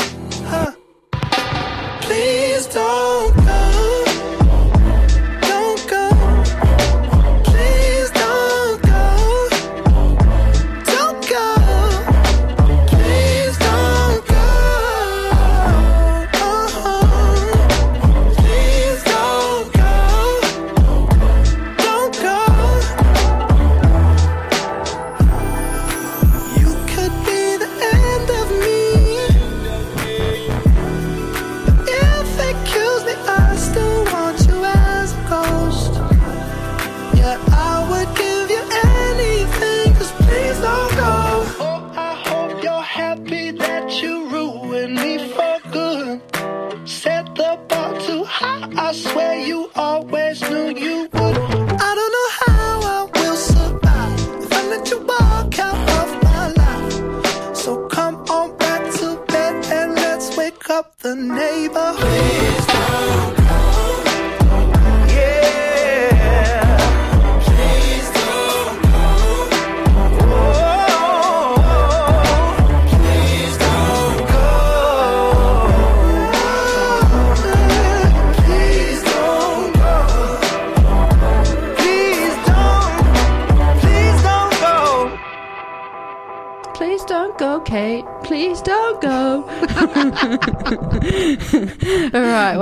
[0.47, 0.73] Huh?
[2.03, 3.70] Please don't go.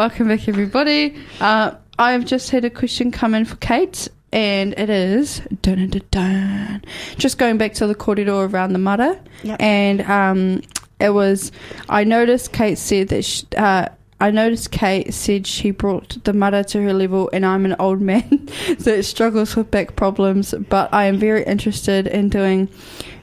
[0.09, 1.23] Welcome back, everybody.
[1.39, 4.09] Uh, I've just had a question come in for Kate.
[4.33, 6.83] and it is dun, dun, dun,
[7.19, 9.21] just going back to the kōrero around the māra.
[9.43, 9.61] Yep.
[9.61, 10.63] And um,
[10.99, 11.53] it was,
[11.91, 16.65] I noticed Kate said that sh uh, I noticed Kate said she brought the māra
[16.69, 21.05] to her level, and I'm an old man that struggles with back problems, but I
[21.05, 22.69] am very interested in doing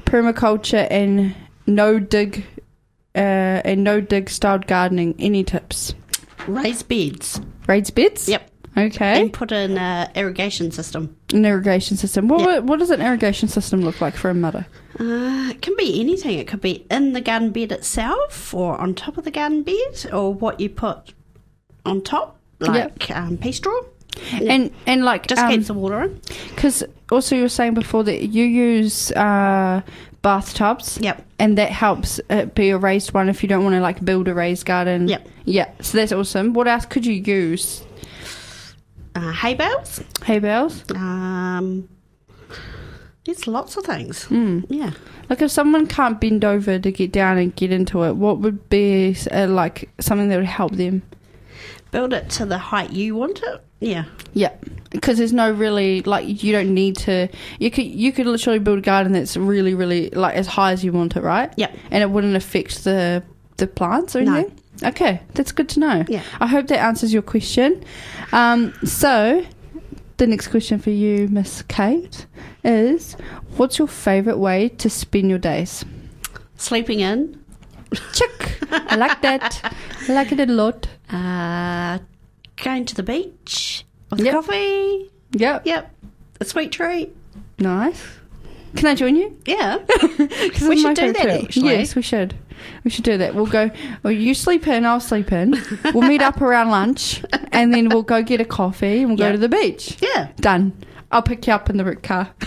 [0.06, 2.46] permaculture and no dig.
[3.16, 5.16] Uh, and no dig styled gardening.
[5.20, 5.96] Any tips?
[6.48, 7.42] Raised beds.
[7.68, 8.28] Raised beds?
[8.30, 8.52] Yep.
[8.78, 9.22] Okay.
[9.22, 11.16] And put in a irrigation system.
[11.34, 12.28] An irrigation system.
[12.28, 12.60] What, Yeah.
[12.60, 14.66] what does an irrigation system look like for a māra?
[15.00, 16.38] Uh, it can be anything.
[16.40, 20.08] It could be in the garden bed itself, or on top of the garden bed,
[20.12, 21.14] or what you put
[21.86, 23.80] on top, like um, pea straw.
[24.32, 26.22] And and like Just um, keeps the water in.
[26.56, 29.82] because also you were saying before that you use uh,
[30.26, 30.98] bathtubs.
[31.00, 31.24] Yep.
[31.38, 34.28] And that helps it be a raised one if you don't want to like build
[34.28, 35.08] a raised garden.
[35.08, 35.28] Yep.
[35.46, 35.72] Yeah.
[35.82, 36.54] So that's awesome.
[36.54, 37.86] What else could you use?
[39.14, 40.04] Uh, hay bales.
[40.24, 40.84] Hay bales.
[40.96, 41.88] Um,
[43.24, 44.26] there's lots of things.
[44.26, 44.66] Mm.
[44.68, 44.94] Yeah.
[45.30, 48.68] Like if someone can't bend over to get down and get into it, what would
[48.68, 51.04] be uh, like something that would help them?
[51.92, 53.64] Build it to the height you want it.
[53.80, 54.06] Yeah.
[54.34, 54.54] Yeah,
[54.90, 57.28] because there's no really like you don't need to.
[57.60, 60.84] You could you could literally build a garden that's really really like as high as
[60.84, 61.54] you want it, right?
[61.58, 63.24] yeah and it wouldn't affect the
[63.58, 64.36] the plants or No.
[64.36, 64.60] anything.
[64.84, 66.04] Okay, that's good to know.
[66.10, 66.22] Yeah.
[66.42, 67.82] I hope that answers your question.
[68.34, 69.46] Um, so,
[70.18, 72.26] the next question for you, Miss Kate,
[72.66, 73.16] is
[73.56, 75.86] what's your favourite way to spend your days?
[76.58, 77.42] Sleeping in.
[78.14, 79.62] Chick, I like that.
[80.10, 80.88] I like it a lot.
[81.10, 82.00] Uh,
[82.64, 84.34] going to the beach with Yep.
[84.34, 85.12] coffee.
[85.34, 85.92] Yep, Yep.
[86.42, 87.16] A sweet treat.
[87.60, 88.02] nice.
[88.76, 89.38] Can I join you?
[89.46, 89.78] Yeah.
[90.20, 91.70] We should do that, actually.
[91.70, 92.36] Yes, we should.
[92.84, 93.34] We should do that.
[93.34, 93.72] We'll go.
[94.04, 95.56] Well, you sleep in, I'll sleep in.
[95.94, 99.32] We'll meet up around lunch, and then we'll go get a coffee, and we'll go
[99.32, 99.98] to the beach.
[100.02, 100.28] Yeah.
[100.38, 100.74] Done.
[101.12, 102.30] I'll pick you up in the Rick car.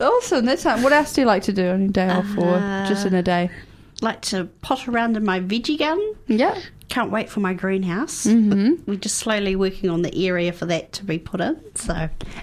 [0.00, 0.44] awesome.
[0.46, 3.06] That's not, what else do you like to do on your day off, or just
[3.06, 3.50] in uh, a day?
[4.00, 6.14] Like to pot around in my veggie garden.
[6.26, 6.58] Yeah.
[6.90, 8.26] Can't wait for my greenhouse.
[8.26, 8.80] Mhm.
[8.86, 11.58] We're just slowly working on the area for that to be put in.
[11.76, 11.94] So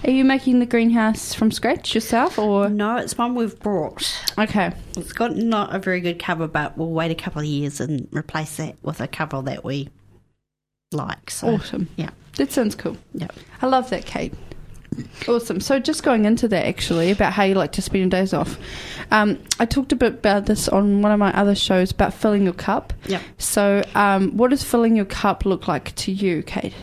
[0.06, 4.10] Are you making the greenhouse from scratch yourself, or no, it's one we've brought.
[4.38, 4.72] okay?
[4.96, 8.08] It's got not a very good cover, but we'll wait a couple of years and
[8.12, 9.90] replace that with a cover that we
[10.92, 11.30] like.
[11.30, 11.90] So Awesome.
[11.98, 12.96] yeah, That sounds cool.
[13.14, 13.28] yeah.
[13.62, 14.34] I love that, Kate.
[15.28, 15.60] Awesome.
[15.60, 18.58] So, just going into that actually about how you like to spend your days off,
[19.12, 22.44] um, I talked a bit about this on one of my other shows about filling
[22.44, 22.94] your cup.
[23.08, 23.22] Yep.
[23.38, 26.74] So, um, what does filling your cup look like to you, Kate?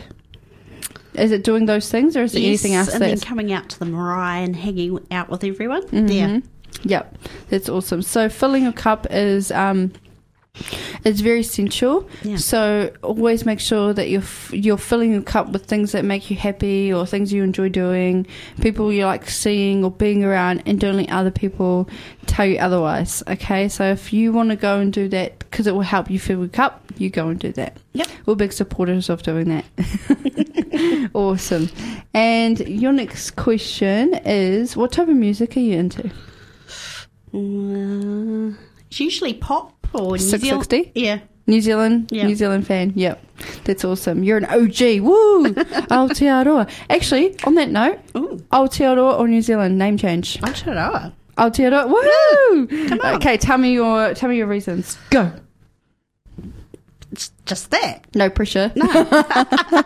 [1.15, 3.79] Is it doing those things, or is anything Yes, else and then coming out to
[3.79, 5.83] the marae and hanging out with everyone.
[5.83, 6.13] Mhm.
[6.13, 6.39] Yeah,
[6.83, 7.17] Yep,
[7.49, 8.01] that's awesome.
[8.01, 9.93] So filling your cup is um,
[11.03, 12.07] is very essential.
[12.23, 12.37] Yeah.
[12.37, 16.29] So always make sure that you're f- you're filling your cup with things that make
[16.29, 18.27] you happy or things you enjoy doing,
[18.61, 21.89] people you like seeing or being around, and don't let other people
[22.25, 23.23] tell you otherwise.
[23.27, 26.19] Okay, so if you want to go and do that because it will help you
[26.19, 27.77] fill your cup, you go and do that.
[27.93, 28.07] Yep.
[28.25, 31.09] We're big supporters of doing that.
[31.13, 31.69] awesome.
[32.13, 36.11] And your next question is, what type of music are you into?
[37.33, 38.55] Uh,
[38.89, 40.39] it's usually pop or New Six60?
[40.69, 40.91] Zealand.
[40.95, 42.25] Yeah, New Zealand, Yeah.
[42.27, 42.93] New Zealand fan.
[42.95, 43.21] Yep,
[43.65, 44.23] that's awesome.
[44.23, 45.01] You're an OG.
[45.01, 45.43] Woo!
[45.53, 46.69] Aotearoa.
[46.89, 48.43] Actually, on that note, Ooh.
[48.51, 50.37] Aotearoa or New Zealand name change.
[50.41, 51.13] Aotearoa.
[51.37, 51.87] Aotearoa.
[51.89, 52.87] Woo!
[52.87, 53.15] Come on.
[53.15, 54.97] Okay, tell me your tell me your reasons.
[55.09, 55.31] Go.
[57.11, 58.05] It's just that.
[58.15, 58.71] No pressure.
[58.75, 58.87] No.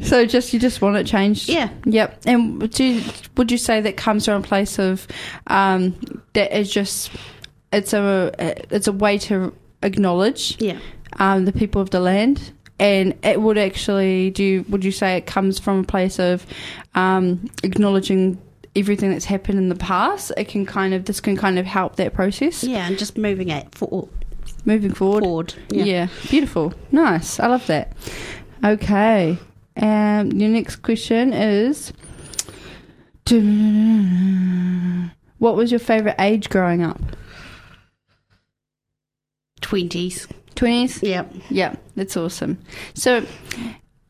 [0.00, 1.48] So just you just want it changed.
[1.48, 1.68] Yeah.
[1.84, 2.22] Yep.
[2.26, 3.02] And would you
[3.36, 5.06] would you say that comes from a place of
[5.48, 5.94] um,
[6.32, 7.10] that is just
[7.72, 8.32] it's a
[8.74, 10.78] it's a way to acknowledge yeah.
[11.18, 12.52] um, the people of the land.
[12.78, 14.42] And it would actually do.
[14.42, 16.46] You, would you say it comes from a place of
[16.94, 18.40] um, acknowledging
[18.74, 20.32] everything that's happened in the past?
[20.38, 23.50] It can kind of this can kind of help that process Yeah, and just moving
[23.50, 24.08] it forward
[24.64, 25.24] moving forward.
[25.24, 25.54] forward.
[25.70, 26.08] Yeah.
[26.28, 27.40] beautiful, nice.
[27.40, 27.92] I love that.
[28.64, 29.38] Okay,
[29.76, 31.92] um, your next question is,
[35.38, 37.00] what was your favorite age growing up?
[39.60, 40.26] Twenties.
[40.54, 41.02] Twenties.
[41.02, 41.24] Yeah.
[41.48, 42.58] Yeah, that's awesome.
[42.94, 43.24] So,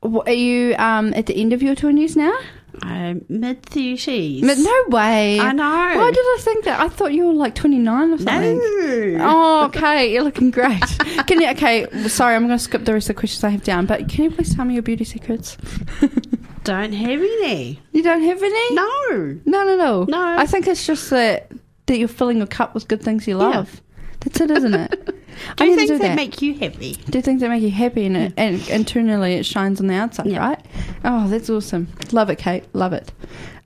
[0.03, 2.37] are you um, at the end of your twenties now?
[2.83, 4.43] I'm mid thirties.
[4.43, 5.39] No way.
[5.41, 5.65] I know.
[5.65, 6.81] Why did I think that?
[6.81, 8.59] I thought you were like twenty nine or something.
[8.59, 9.19] No.
[9.21, 10.13] Oh, okay.
[10.13, 10.81] You're looking great.
[11.27, 11.51] Can you?
[11.51, 13.87] Okay, sorry, I'm going to skip the rest of the questions I have down.
[13.87, 15.57] But can you please tell me your beauty secrets?
[16.65, 17.81] Don't have any.
[17.93, 18.75] You don't have any?
[18.75, 19.39] No.
[19.47, 20.05] no, no, no.
[20.05, 20.37] No.
[20.39, 21.51] I think it's just that
[21.87, 23.81] that you're filling your cup with good things you love.
[24.21, 25.15] That's it, isn't it?
[25.57, 26.17] Do I need to things do that, that.
[26.17, 26.95] make you happy?
[27.11, 30.27] do things that make you happy and, it, and internally it shines on the outside,
[30.27, 30.39] Yeah.
[30.41, 30.67] right?
[31.05, 31.89] Oh, that's awesome.
[32.13, 32.65] Love it, Kate.
[32.75, 33.11] Love it.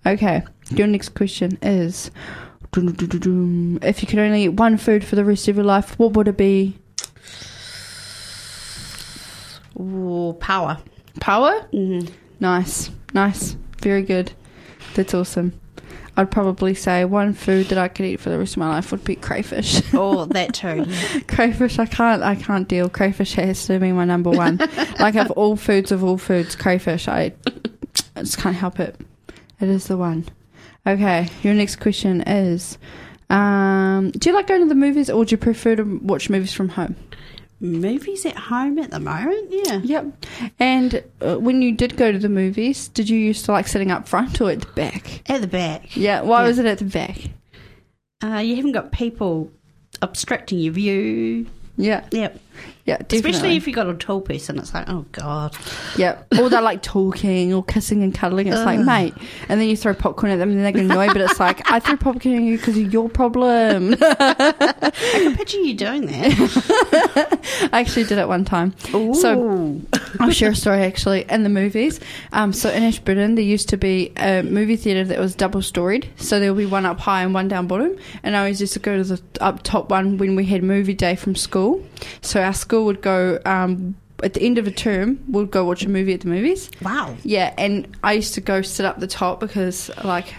[0.06, 2.10] Okay, your next question is
[2.76, 6.28] if you could only eat one food for the rest of your life, what would
[6.28, 6.76] it be?
[9.78, 10.80] Ooh, pāua.
[11.20, 11.70] Pāua?
[11.72, 12.10] Mm.
[12.40, 14.32] Nice, nice, very good.
[14.94, 15.58] That's awesome.
[16.16, 18.92] I'd probably say one food that I could eat for the rest of my life
[18.92, 19.82] would be crayfish.
[19.94, 20.86] Oh, that too.
[21.28, 22.88] crayfish, I can't, I can't deal.
[22.88, 24.56] Crayfish has to be my number one.
[25.00, 27.08] like of all foods of all foods, crayfish.
[27.08, 27.32] I,
[28.16, 28.96] I just can't help it.
[29.60, 30.24] It is the one.
[30.86, 32.76] Okay, your next question is:
[33.30, 36.52] um, Do you like going to the movies, or do you prefer to watch movies
[36.52, 36.96] from home?
[37.60, 39.80] Movies at home at the moment, yeah.
[39.82, 40.26] Yep.
[40.58, 43.90] And uh, when you did go to the movies, did you used to like sitting
[43.90, 45.22] up front or at the back?
[45.30, 45.96] At the back.
[45.96, 46.20] Yeah.
[46.22, 46.48] Why Yeah.
[46.48, 47.16] was it at the back?
[48.22, 49.50] Uh, you haven't got people
[50.02, 51.46] obstructing your view.
[51.76, 52.04] Yeah.
[52.10, 52.38] Yep.
[52.84, 52.98] Yeah.
[52.98, 53.30] Definitely.
[53.30, 55.56] Especially if you've got a tall piece, and it's like, oh god.
[55.96, 58.48] Yeah, or they're like talking or kissing and cuddling.
[58.48, 59.14] It's like, mate.
[59.48, 61.80] And then you throw popcorn at them and they get annoyed, but it's like, I
[61.80, 63.96] threw popcorn at you because of your problem.
[64.00, 67.68] I can picture you doing that.
[67.72, 68.74] I actually did it one time.
[68.94, 69.14] Ooh.
[69.14, 69.80] So
[70.20, 72.00] I'll share a story actually in the movies.
[72.32, 76.08] Um, so in Ashburton, there used to be a movie theatre that was double storied.
[76.16, 77.96] So there would be one up high and one down bottom.
[78.22, 80.94] And I always used to go to the up top one when we had movie
[80.94, 81.84] day from school.
[82.20, 85.84] So our school would go, um, at the end of a term, we'd go watch
[85.84, 86.70] a movie at the movies.
[86.82, 87.16] wow.
[87.24, 90.32] Yeah, and I used to go sit up the top because like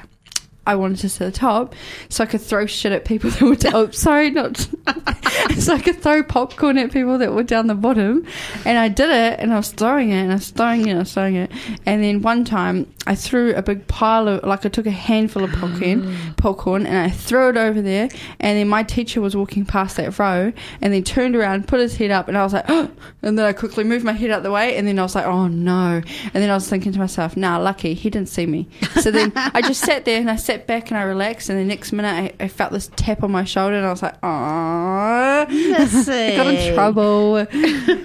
[0.67, 1.75] I wanted to sit at the top
[2.09, 3.75] so I could throw shit at people that were down.
[3.75, 4.57] Oh, sorry, not
[5.57, 8.25] so I could throw popcorn at people that were down the bottom.
[8.65, 10.97] And I did it, and I was throwing it, and I was throwing it, and
[10.97, 11.51] I was throwing it.
[11.85, 15.43] And then one time I threw a big pile of like I took a handful
[15.43, 16.37] of popcorn, mm.
[16.37, 18.09] popcorn, and I threw it over there.
[18.39, 20.51] And then my teacher was walking past that row,
[20.81, 22.89] and then turned around, put his head up, and I was like, oh,
[23.21, 25.25] and then I quickly moved my head out the way, and then I was like,
[25.25, 26.01] oh no.
[26.33, 28.67] And then I was thinking to myself, nah, lucky he didn't see me.
[29.01, 31.65] So then I just sat there and I sat back and I relaxed, and the
[31.65, 35.45] next minute I, I felt this tap on my shoulder, and I was like, oh,
[35.47, 37.45] I got in trouble.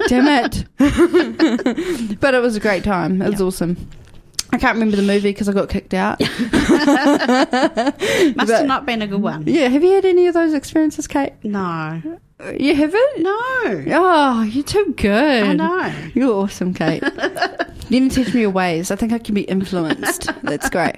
[0.08, 0.64] Damn it.
[2.20, 3.22] but it was a great time.
[3.22, 3.76] It was awesome.
[4.52, 6.18] I can't remember the movie because I got kicked out.
[6.20, 6.36] Must
[8.36, 9.44] But- have not been a good one.
[9.46, 11.32] yeah, have you had any of those experiences, Kate?
[11.44, 12.02] No.
[12.58, 13.18] You haven't?
[13.18, 13.30] No.
[13.32, 15.44] Oh, you're too good.
[15.44, 15.92] I know.
[16.14, 17.02] You're awesome, Kate.
[17.90, 18.90] you need to teach me your ways.
[18.90, 20.30] I think I can be influenced.
[20.42, 20.96] That's great.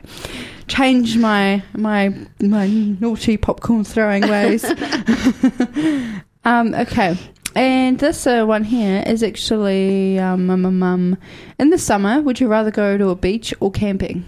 [0.68, 4.64] Change my my my naughty popcorn throwing ways.
[6.44, 7.16] um, okay.
[7.54, 11.18] And this uh, one here is actually um, um, um,
[11.58, 12.20] in the summer.
[12.22, 14.24] Would you rather go to a beach or camping?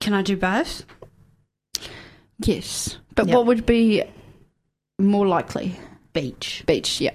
[0.00, 0.84] Can I do both?
[2.38, 3.34] Yes, but Yep.
[3.36, 4.02] what would be
[4.98, 5.74] more likely?
[6.12, 6.62] Beach.
[6.66, 7.00] Beach.
[7.00, 7.14] Yeah.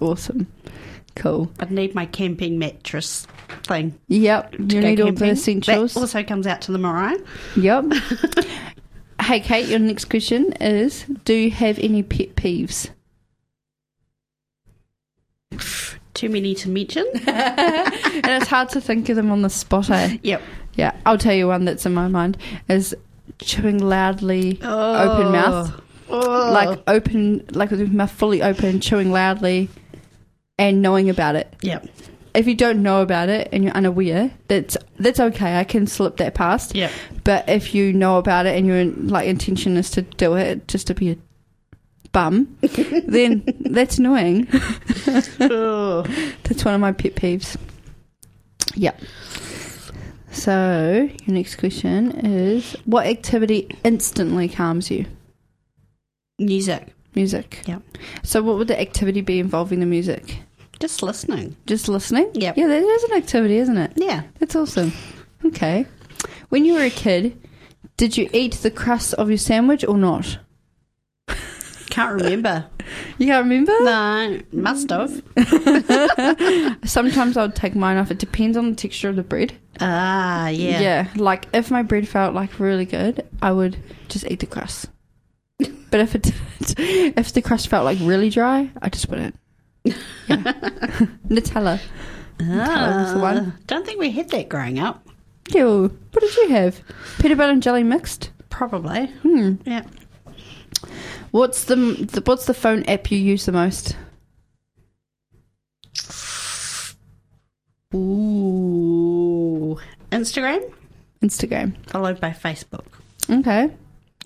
[0.00, 0.46] Awesome.
[1.16, 1.50] Cool.
[1.58, 3.26] I'd need my camping mattress
[3.64, 3.98] thing.
[4.08, 4.52] Yep.
[4.52, 5.30] to You go need all the camping.
[5.30, 5.94] essentials.
[5.94, 7.16] That also comes out to the marae.
[7.56, 7.86] Yep.
[9.20, 12.90] hey, Kate, your next question is Do you have any pet peeves?
[16.14, 17.06] Too many to mention.
[17.14, 20.18] and it's hard to think of them on the spot, eh?
[20.22, 20.42] yep.
[20.74, 22.38] Yeah, I'll tell you one that's in my mind
[22.68, 22.94] is
[23.40, 25.82] chewing loudly, open mouth.
[26.08, 26.50] Oh.
[26.52, 29.68] Like open, like with mouth fully open, chewing loudly,
[30.58, 31.54] and knowing about it.
[31.62, 31.88] Yep.
[32.38, 35.58] If you don't know about it and you're unaware, that's that's okay.
[35.58, 36.72] I can slip that past.
[36.72, 36.92] Yep.
[37.24, 40.86] But if you know about it and your like intention is to do it just
[40.86, 41.16] to be a
[42.12, 42.56] bum,
[43.08, 44.46] then that's annoying.
[45.40, 46.02] Oh.
[46.44, 47.56] That's one of my pet peeves.
[48.76, 49.00] Yep.
[50.30, 55.06] So your next question is: What activity instantly calms you?
[56.38, 56.94] Music.
[57.16, 57.64] Music.
[57.66, 57.82] Yep.
[58.22, 60.38] So what would the activity be involving the music?
[60.80, 61.56] Just listening.
[61.66, 62.30] Just listening?
[62.34, 62.56] Yep.
[62.56, 63.92] Yeah, that is an activity, isn't it?
[63.96, 64.22] Yeah.
[64.38, 64.92] That's awesome.
[65.44, 65.86] Okay.
[66.50, 67.36] When you were a kid,
[67.96, 70.38] did you eat the crust of your sandwich or not?
[71.90, 72.66] Can't remember.
[73.18, 73.72] You can't remember?
[73.82, 74.40] no.
[74.52, 75.10] Must have.
[76.84, 78.10] Sometimes I would take mine off.
[78.10, 79.52] It depends on the texture of the bread.
[79.80, 80.80] Ah, yeah.
[80.80, 83.76] Yeah, Like if my bread felt like really good, I would
[84.08, 84.88] just eat the crust.
[85.58, 86.32] But if it
[86.78, 89.34] if the crust felt like really dry, I just wouldn't.
[91.28, 91.80] Nutella.
[92.38, 93.38] Nutella was the one.
[93.38, 95.06] Ah, Don't think we had that growing up.
[95.54, 95.96] Ew.
[96.12, 96.80] What did you have?
[97.20, 98.30] Peanut butter and jelly mixed.
[98.50, 99.06] Probably.
[99.22, 99.54] Hmm.
[99.64, 99.84] Yeah.
[101.30, 103.96] What's the, the what's the phone app you use the most?
[108.38, 109.78] Ooh.
[110.10, 110.72] Instagram,
[111.22, 111.74] Instagram.
[111.88, 112.84] followed by Facebook.
[113.30, 113.70] Okay.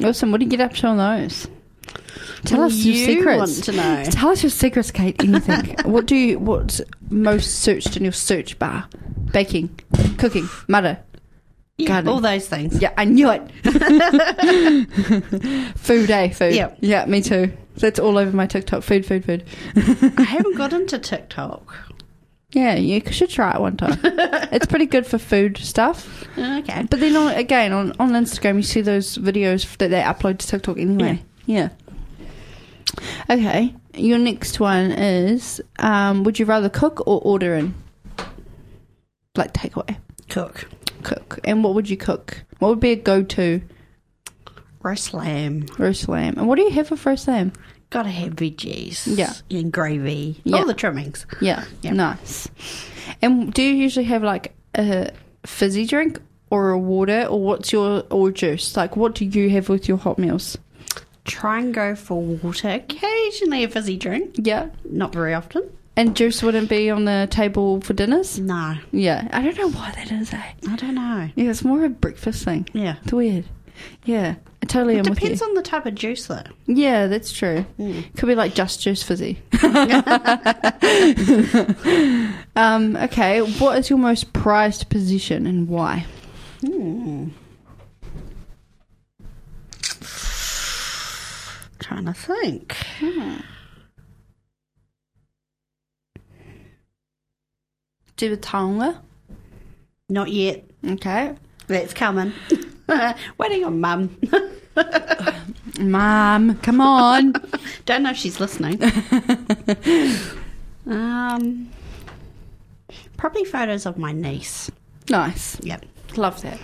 [0.02, 0.30] Awesome.
[0.30, 1.48] What do you get up to on those?
[2.44, 3.38] Tell us your secrets.
[3.38, 4.04] want to know.
[4.10, 5.22] Tell us your secrets, Kate.
[5.22, 5.76] Anything.
[5.90, 6.38] what do you?
[6.38, 6.80] What's
[7.10, 8.88] most searched in your search bar?
[9.32, 9.68] Baking,
[10.18, 10.98] cooking, mother.
[11.78, 12.14] Yeah, Gardening.
[12.14, 12.80] all those things.
[12.82, 13.40] Yeah, I knew it.
[15.76, 16.28] food, eh?
[16.30, 16.54] Food.
[16.54, 16.78] Yep.
[16.80, 17.52] Yeah, me too.
[17.76, 18.82] That's all over my TikTok.
[18.82, 19.44] Food, food, food.
[20.18, 21.74] I haven't got into TikTok.
[22.50, 23.98] Yeah, you should try it one time.
[24.52, 26.26] it's pretty good for food stuff.
[26.36, 26.86] Okay.
[26.90, 30.46] But then on, again, on, on Instagram, you see those videos that they upload to
[30.46, 31.14] TikTok anyway.
[31.14, 31.22] Yeah.
[33.30, 33.74] Okay.
[33.94, 37.74] Your next one is um, Would you rather cook or order in?
[39.36, 39.96] Like takeaway.
[40.28, 40.68] Cook.
[41.02, 41.40] Cook.
[41.44, 42.42] And what would you cook?
[42.58, 43.62] What would be a go to
[44.82, 45.66] Roast lamb.
[45.78, 46.34] roast lamb?
[46.38, 47.52] And what do you have for roast lamb?
[47.90, 49.04] Gotta have veggies.
[49.06, 49.32] Yeah.
[49.50, 50.40] And gravy.
[50.44, 50.58] Yeah.
[50.58, 51.26] All the trimmings.
[51.40, 51.64] Yeah.
[51.82, 51.92] Yeah.
[51.92, 52.48] Nice.
[53.20, 55.10] And do you usually have like a
[55.46, 56.18] fizzy drink
[56.50, 58.76] or a water or what's your or juice?
[58.76, 60.58] Like what do you have with your hot meals?
[61.24, 62.68] Try and go for water.
[62.70, 64.34] Occasionally a fizzy drink.
[64.38, 64.70] Yeah.
[64.84, 65.70] Not very often.
[65.96, 68.38] And juice wouldn't be on the table for dinners?
[68.38, 68.76] No.
[68.92, 69.28] Yeah.
[69.30, 70.52] I don't know why that is, eh?
[70.68, 71.28] I don't know.
[71.36, 72.66] Yeah, it's more of a breakfast thing.
[72.72, 72.96] Yeah.
[73.04, 73.44] It's weird.
[74.04, 74.36] Yeah.
[74.62, 75.28] I totally It am with you.
[75.28, 76.42] depends on the type of juice though.
[76.66, 77.66] Yeah, that's true.
[78.16, 79.40] Could be like just juice fizzy.
[82.56, 86.06] um, okay, what is your most prized possession and why?
[91.92, 92.74] Trying to think.
[98.16, 98.98] Do you have a taonga?
[100.08, 100.64] Not yet.
[100.88, 101.34] Okay.
[101.66, 102.32] That's coming.
[103.36, 104.16] Waiting on mum.
[105.78, 107.34] mum, come on.
[107.84, 108.80] Don't know if she's listening.
[110.86, 111.68] um,
[113.18, 114.70] probably photos of my niece.
[115.10, 115.60] nice.
[115.60, 115.84] Yep.
[116.16, 116.58] Love that.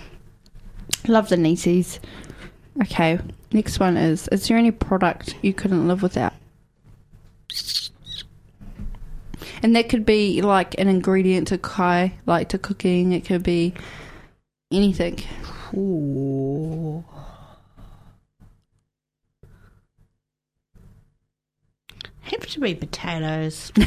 [1.07, 1.99] Love the nieces.
[2.81, 3.19] Okay,
[3.51, 6.33] next one is Is there any product you couldn't live without?
[9.61, 13.11] And that could be like an ingredient to kai, like to cooking.
[13.11, 13.73] It could be
[14.71, 15.19] anything.
[15.73, 17.03] Ooh.
[22.21, 23.71] Have to be potatoes.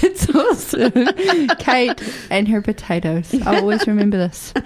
[0.00, 0.92] That's awesome.
[1.58, 3.34] Kate and her potatoes.
[3.46, 4.52] I'll always remember this.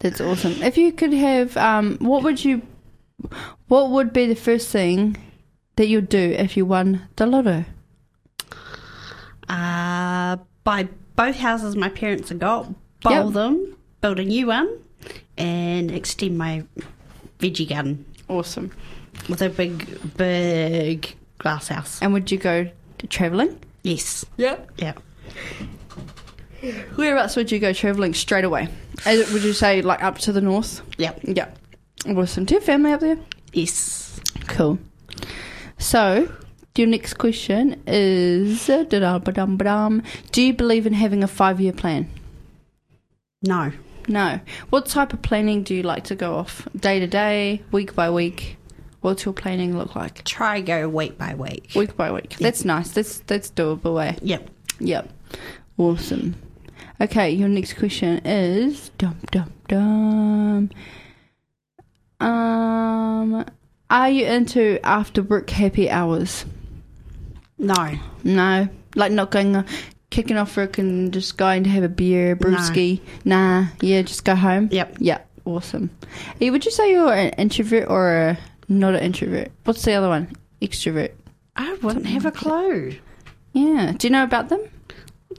[0.00, 0.52] That's awesome.
[0.62, 2.62] If you could have, um, what would you,
[3.68, 5.16] what would be the first thing
[5.76, 7.64] that you'd do if you won the lotto?
[9.48, 12.66] Uh, buy both houses my parents have got,
[13.02, 13.32] bowl Yep.
[13.34, 14.68] them, build a new one,
[15.36, 16.64] and extend my
[17.38, 18.70] veggie garden Awesome.
[19.28, 22.00] with a big, big glass house.
[22.00, 22.68] And would you go
[22.98, 23.58] to traveling?
[23.82, 24.24] Yes.
[24.36, 24.56] Yeah.
[24.78, 24.94] Yeah.
[26.96, 28.68] Whereabouts would you go traveling straight away?
[29.06, 30.80] Is it- Would you say like up to the north?
[30.98, 31.20] Yep.
[31.24, 31.48] Yeah.
[32.06, 32.44] Awesome.
[32.44, 33.18] Do you have family up there?
[33.52, 34.20] Yes.
[34.46, 34.78] Cool.
[35.78, 36.30] So,
[36.76, 40.02] your next question is uh, da-da-ba-dum-ba-dum.
[40.32, 42.08] Do you believe in having a five year plan?
[43.42, 43.72] No.
[44.08, 44.40] No.
[44.70, 46.68] What type of planning do you like to go off?
[46.78, 48.56] Day to day, week by week?
[49.00, 50.24] What's your planning look like?
[50.24, 51.70] Try go week by week.
[51.74, 52.36] Week by week.
[52.38, 52.90] That's nice.
[52.90, 54.16] That's that's doable way.
[54.22, 54.48] Yep.
[54.80, 55.08] Yep.
[55.78, 56.34] Awesome.
[57.00, 60.70] Okay, your next question is dum dum dum.
[62.20, 63.44] Um,
[63.90, 66.44] are you into after work happy hours?
[67.58, 67.98] No.
[68.22, 69.66] No, like not going, uh,
[70.10, 73.00] kicking off work and just going to have a beer, brewski.
[73.24, 74.68] Nah, yeah, just go home.
[74.70, 74.98] Yep.
[75.00, 75.90] Yeah, awesome.
[76.38, 78.38] Hey, would you say you're an introvert or a,
[78.68, 79.50] not an introvert?
[79.64, 80.32] What's the other one?
[80.62, 81.12] Extrovert.
[81.56, 82.96] I wouldn't have a clue.
[83.52, 83.92] Yeah.
[83.96, 84.60] Do you know about them?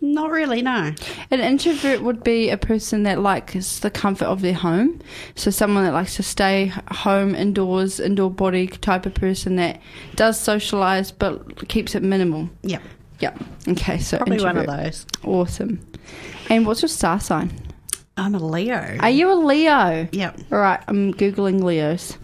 [0.01, 0.93] Not really, no.
[1.31, 5.01] An introvert would be a person that likes the comfort of their home.
[5.35, 9.81] So someone that likes to stay home indoors, indoor body type of person that
[10.15, 12.49] does socialize but keeps it minimal.
[12.63, 12.81] Yep.
[13.19, 13.43] Yep.
[13.69, 15.05] Okay, so Probably one of those.
[15.23, 15.79] Awesome.
[16.49, 17.51] And what's your star sign?
[18.17, 18.97] I'm a Leo.
[18.99, 20.07] Are you a Leo?
[20.11, 20.39] Yep.
[20.51, 22.17] All right, I'm googling Leos.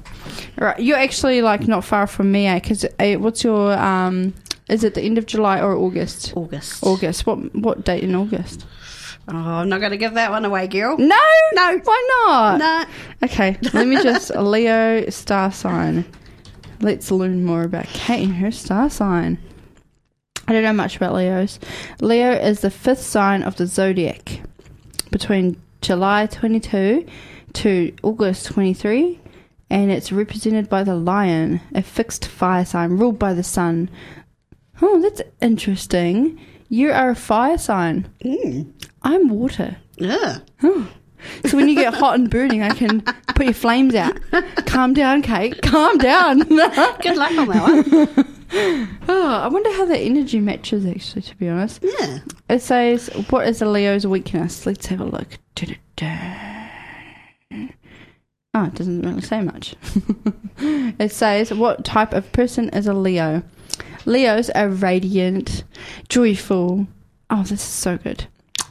[0.59, 2.59] All right, you're actually like not far from me, eh?
[2.59, 4.33] Because uh, what's your um?
[4.71, 6.33] Is it the end of July or August?
[6.35, 6.81] August.
[6.83, 7.27] August.
[7.27, 8.65] What what date in August?
[9.27, 10.97] Oh, I'm not going to give that one away, girl.
[10.97, 11.19] No,
[11.53, 11.79] No.
[11.83, 12.57] Why not?
[12.57, 12.85] Nah.
[13.23, 16.05] Okay, let me just Leo star sign.
[16.79, 19.37] Let's learn more about Kate and her star sign.
[20.47, 21.59] I don't know much about Leos.
[21.99, 24.41] Leo is the fifth sign of the zodiac
[25.11, 27.05] between July 22
[27.53, 29.19] to August 23,
[29.69, 33.89] and it's represented by the lion, a fixed fire sign ruled by the sun.
[34.81, 36.39] Oh, that's interesting.
[36.69, 38.09] You are a fire sign.
[38.23, 38.71] Mm.
[39.03, 39.77] I'm water.
[40.01, 40.41] Ugh.
[41.45, 43.01] So when you get hot and burning, I can
[43.35, 44.17] put your flames out.
[44.65, 45.61] Calm down, Kate.
[45.61, 46.39] Calm down.
[46.47, 48.37] Good luck on that one.
[49.07, 50.85] oh, I wonder how the energy matches.
[50.85, 52.19] Actually, to be honest, Yeah.
[52.49, 55.37] it says, "What is a Leo's weakness?" Let's have a look.
[58.53, 59.75] Oh, it doesn't really say much.
[60.57, 63.43] it says, "What type of person is a Leo?"
[64.05, 65.63] Leos are radiant,
[66.09, 66.87] joyful.
[67.29, 68.25] Oh, this is so good.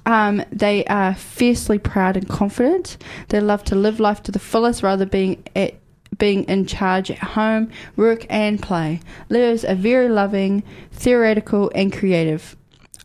[0.07, 2.97] Um, they are fiercely proud and confident.
[3.29, 5.75] They love to live life to the fullest rather being at
[6.19, 9.01] being in charge at home, work and play.
[9.29, 10.63] Leos are very loving,
[10.93, 12.57] theoretical and creative.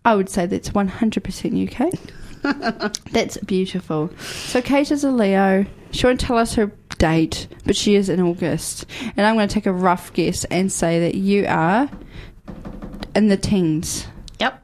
[0.04, 2.00] I would say that's 100% you, Kate.
[3.12, 4.10] that's beautiful.
[4.20, 5.66] So Kate is a Leo.
[5.92, 8.86] She won't tell us her date, but she is in August.
[9.18, 11.90] And I'm going to take a rough guess and say that you are
[13.16, 14.08] in the teens.
[14.40, 14.62] Yep.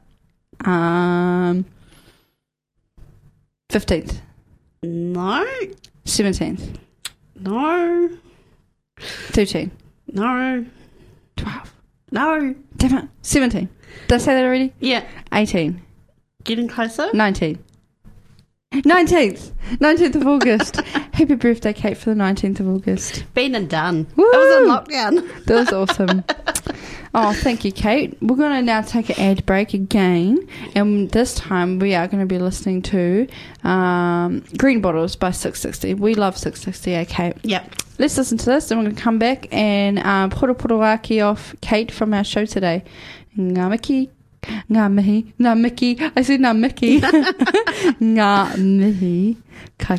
[0.66, 1.64] Um,
[3.70, 4.20] 15th,
[4.82, 5.46] No.
[6.04, 6.76] 17th,
[7.40, 8.10] No.
[8.98, 9.70] 13,
[10.12, 10.66] No.
[11.36, 11.74] 12,
[12.12, 12.54] No.
[12.76, 13.68] damn it, 17.
[14.08, 14.72] Did I say that already?
[14.80, 15.04] Yeah.
[15.32, 15.80] 18,
[16.44, 17.08] Getting closer.
[17.14, 17.58] 19.
[18.72, 20.76] 19th, 19th of August.
[21.12, 23.24] Happy birthday, Kate, for the 19th of August.
[23.34, 24.06] Been and done.
[24.16, 24.30] Woo!
[24.32, 25.44] That was in lockdown.
[25.46, 26.24] That was awesome.
[27.14, 28.16] Oh, thank you, Kate.
[28.22, 32.20] We're going to now take an ad break again, and this time we are going
[32.20, 33.28] to be listening to
[33.64, 35.98] um, Green Bottles by Six60.
[35.98, 37.36] We love Six60, eh, Kate?
[37.42, 37.74] Yep.
[37.98, 41.54] Let's listen to this, and we're going to come back and um, pura pura off
[41.60, 42.82] Kate from our show today.
[43.36, 44.10] Ngā miki,
[44.70, 45.92] ngā mihi, ngā miki.
[46.16, 47.00] I said ngā miki.
[48.16, 49.36] ngā mihi,
[49.78, 49.98] ka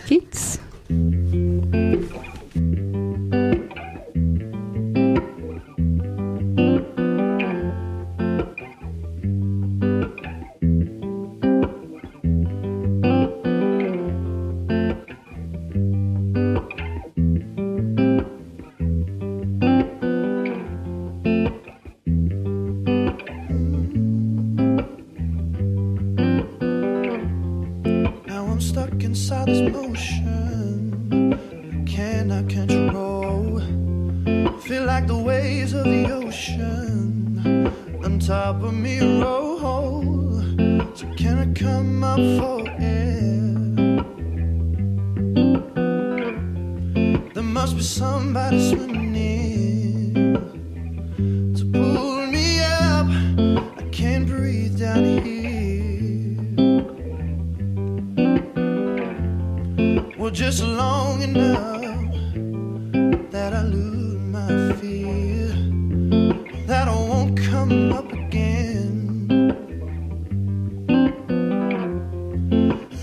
[68.13, 69.27] again,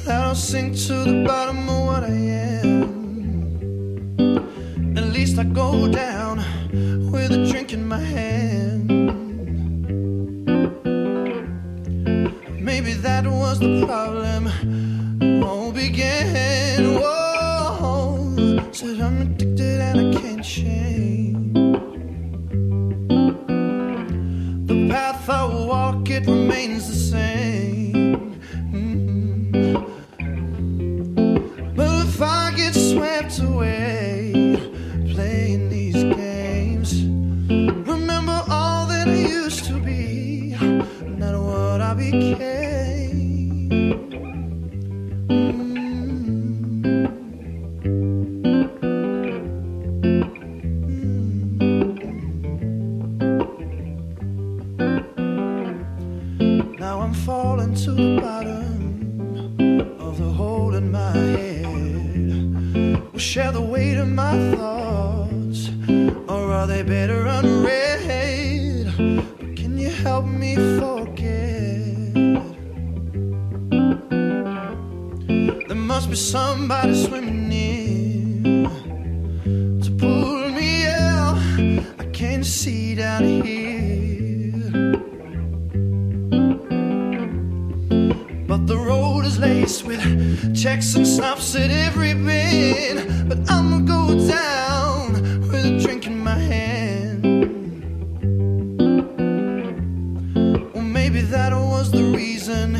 [0.09, 1.70] I'll sink to the bottom
[26.21, 26.70] it remains
[101.81, 102.76] was the reason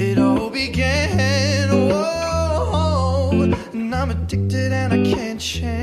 [0.00, 1.68] it all began.
[1.68, 3.42] Whoa,
[3.74, 5.77] and I'm addicted and I can't change.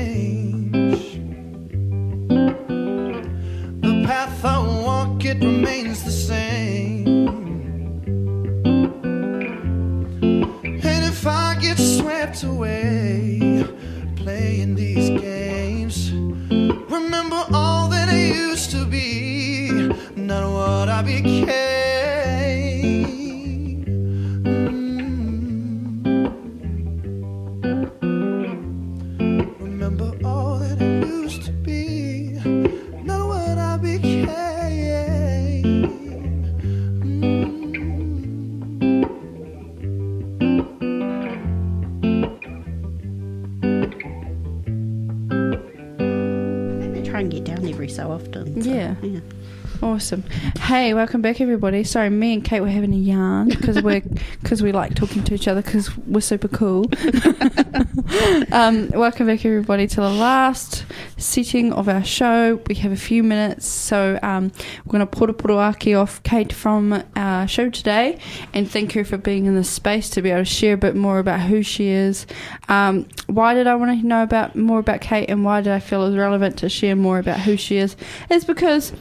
[50.86, 51.82] Hey, welcome back, everybody.
[51.82, 54.02] Sorry, me and Kate were having a yarn because we're
[54.40, 56.84] because we like talking to each other because we're super cool.
[58.52, 62.60] um, welcome back, everybody, to the last sitting of our show.
[62.68, 64.52] We have a few minutes, so um,
[64.84, 68.20] we're going to put a poroaki off Kate from our show today,
[68.54, 70.94] and thank her for being in this space to be able to share a bit
[70.94, 72.28] more about who she is.
[72.68, 75.80] Um, why did I want to know about more about Kate, and why did I
[75.80, 77.96] feel it was relevant to share more about who she is?
[78.30, 78.92] It's because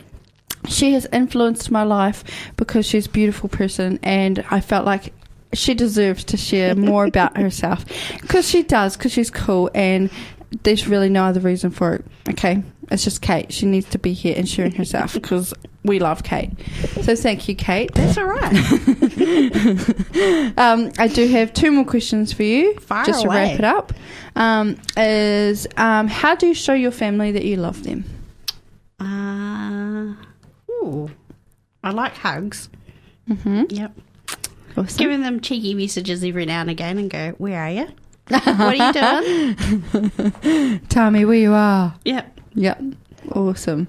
[0.67, 2.23] she has influenced my life
[2.57, 5.13] because she's a beautiful person and I felt like
[5.53, 7.85] she deserves to share more about herself.
[8.21, 10.09] Because she does because she's cool and
[10.63, 12.63] there's really no other reason for it okay?
[12.91, 13.51] It's just Kate.
[13.51, 15.53] She needs to be here and sharing herself because
[15.83, 16.51] we love Kate.
[17.01, 17.93] So thank you Kate.
[17.93, 18.53] That's all right.
[20.57, 23.49] um, I do have two more questions for you just to away.
[23.49, 23.93] wrap it up.
[24.35, 28.03] Um, is um, how do you show your family that you love them
[28.99, 30.13] Uh,
[30.71, 31.09] ooh,
[31.85, 32.67] I like hugs.
[33.29, 33.63] mm-hmm.
[33.69, 33.91] Yep.
[34.75, 34.97] awesome.
[34.97, 37.87] Giving them cheeky messages every now and again and go, Where are you?
[38.27, 38.91] what are you
[39.93, 40.79] doing?
[40.89, 42.39] tell me where you are Yep.
[42.55, 42.81] Yep.
[43.31, 43.87] Awesome.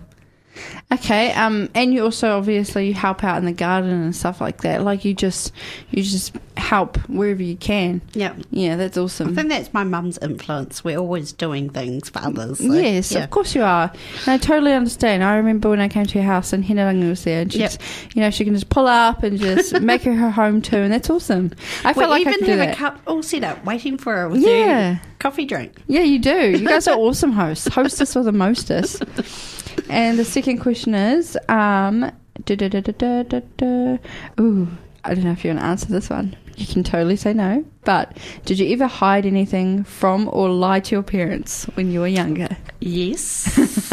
[0.93, 4.63] Okay, um, and you also obviously you help out in the garden and stuff like
[4.63, 4.85] that.
[4.85, 5.53] Like you just
[5.91, 8.01] you just help wherever you can.
[8.13, 8.37] Yep.
[8.53, 9.31] Yeah, that's awesome.
[9.31, 10.85] I think that's my mum's influence.
[10.85, 12.59] We're always doing things for others.
[12.59, 13.25] so, yes, yeah.
[13.25, 13.91] of course you are.
[14.21, 15.25] And I totally understand.
[15.25, 17.71] I remember when I came to your house and Hinaranga was there, and she, Yep.
[17.73, 20.77] just, you know, she can just pull up and just make her her home too,
[20.77, 21.51] and that's awesome.
[21.83, 23.99] I We felt like I even could do have a cup all set up waiting
[23.99, 24.99] for her with Yeah.
[25.19, 25.73] coffee drink.
[25.89, 26.51] Yeah, you do.
[26.57, 27.67] You guys are awesome hosts.
[27.67, 29.01] Hostess or the mostess.
[29.91, 32.05] And the second question is, um,
[32.51, 34.69] ooh,
[35.05, 36.37] I don't know if you want to answer this one.
[36.57, 37.65] You can totally say no.
[37.85, 42.07] But did you ever hide anything from or lie to your parents when you were
[42.09, 42.49] younger?
[42.81, 43.55] Yes.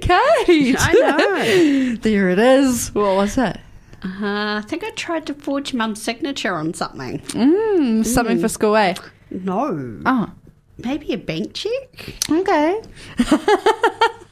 [0.00, 0.76] Kate!
[0.78, 1.96] I know.
[2.02, 2.94] there it is.
[2.94, 3.56] What was it?
[4.04, 7.18] Uh, I think I tried to forge mum's signature on something.
[7.20, 8.94] Mm, something for school, eh?
[9.30, 10.00] No.
[10.06, 10.30] Oh,
[10.78, 12.14] Maybe a bank check?
[12.30, 12.80] okay.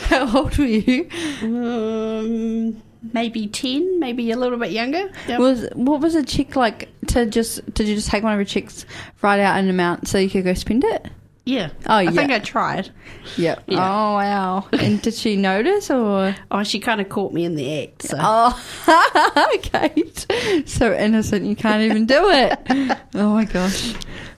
[0.02, 1.08] How old were you?
[1.42, 2.82] Um,
[3.12, 5.10] maybe 10, maybe a little bit younger.
[5.28, 5.40] Yep.
[5.40, 8.44] Was what was a check like to just did you just take one of your
[8.44, 8.86] checks,
[9.20, 11.06] write out an amount so you could go spend it?
[11.44, 11.70] Yeah.
[11.86, 12.10] Oh, I yeah.
[12.12, 12.90] think I tried.
[13.36, 13.64] Yep.
[13.66, 13.78] Yeah.
[13.78, 14.68] Oh wow.
[14.72, 18.02] and did she notice or Oh, she kind of caught me in the act.
[18.02, 18.16] So.
[18.20, 20.26] Oh Kate.
[20.66, 22.58] So innocent you can't even do it.
[23.14, 23.94] oh my gosh.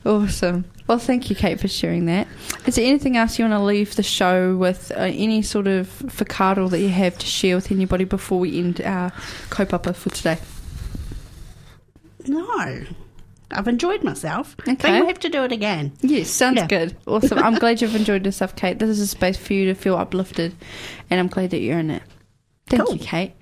[0.06, 0.64] Awesome.
[0.86, 2.28] Well, thank you, Kate, for sharing that.
[2.66, 4.92] Is there anything else you want to leave the show with?
[4.92, 8.82] Uh, any sort of whakaaro that you have to share with anybody before we end
[8.82, 9.10] our
[9.48, 10.38] kaupapa for today?
[12.26, 12.84] No.
[13.50, 14.56] I've enjoyed myself.
[14.60, 14.74] Okay.
[14.74, 15.92] think we'll have to do it again.
[16.00, 16.66] Yes, sounds Yeah.
[16.66, 16.96] good.
[17.06, 17.38] Awesome.
[17.38, 18.78] I'm glad you've enjoyed yourself, Kate.
[18.78, 20.54] This is a space for you to feel uplifted,
[21.10, 22.02] and I'm glad that you're in it.
[22.66, 22.94] Thank Cool.
[22.94, 23.32] you, Kate.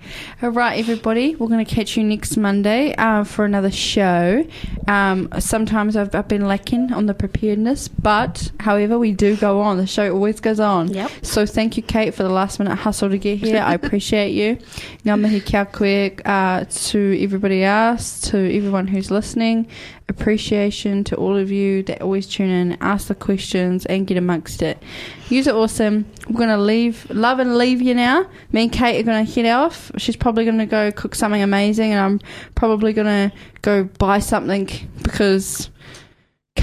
[0.41, 1.33] All right, everybody.
[1.35, 4.45] We're going to catch you next Monday uh, for another show.
[4.85, 9.77] Um, sometimes I've, I've been lacking on the preparedness, but however, we do go on.
[9.77, 10.89] The show always goes on.
[10.93, 11.09] Yep.
[11.21, 13.61] So thank you, Kate, for the last minute hustle to get here.
[13.61, 14.57] I appreciate you.
[15.05, 19.67] Ngā mihi kia koe uh, to everybody else, to everyone who's listening.
[20.09, 24.61] Appreciation to all of you that always tune in, ask the questions, and get amongst
[24.61, 24.81] it.
[25.29, 26.05] Use it awesome.
[26.29, 28.27] We're going to leave, love and leave you now.
[28.51, 29.91] Me and Kate are going to head off.
[29.97, 32.19] She's probably going to go cook something amazing, and I'm
[32.53, 34.69] probably going to go buy something
[35.01, 35.69] because.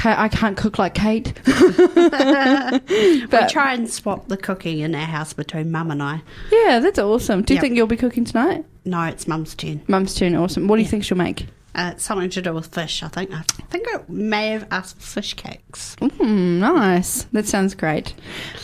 [0.03, 1.39] I can't cook like Kate.
[1.47, 6.23] we But- try and swap the cooking in our house between mum and I.
[6.51, 7.43] Yeah, that's awesome.
[7.43, 7.61] Do you Yep.
[7.63, 8.65] think you'll be cooking tonight?
[8.87, 9.83] No, it's mum's turn.
[9.89, 10.69] Mum's turn, awesome.
[10.69, 11.49] What do you think she'll make?
[11.75, 13.33] Uh, something to do with fish, I think.
[13.33, 15.97] I think I may have asked for fish cakes.
[16.01, 17.25] Mm, nice.
[17.33, 18.15] That sounds great.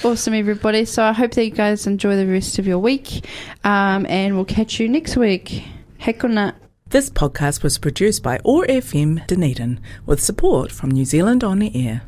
[0.04, 0.84] Awesome, everybody.
[0.84, 3.24] So I hope that you guys enjoy the rest of your week,
[3.64, 5.64] um, and we'll catch you next week.
[5.98, 6.54] Hei konā.
[6.88, 11.72] This podcast was produced by OAR FM Dunedin with support from New Zealand On the
[11.74, 12.02] Air.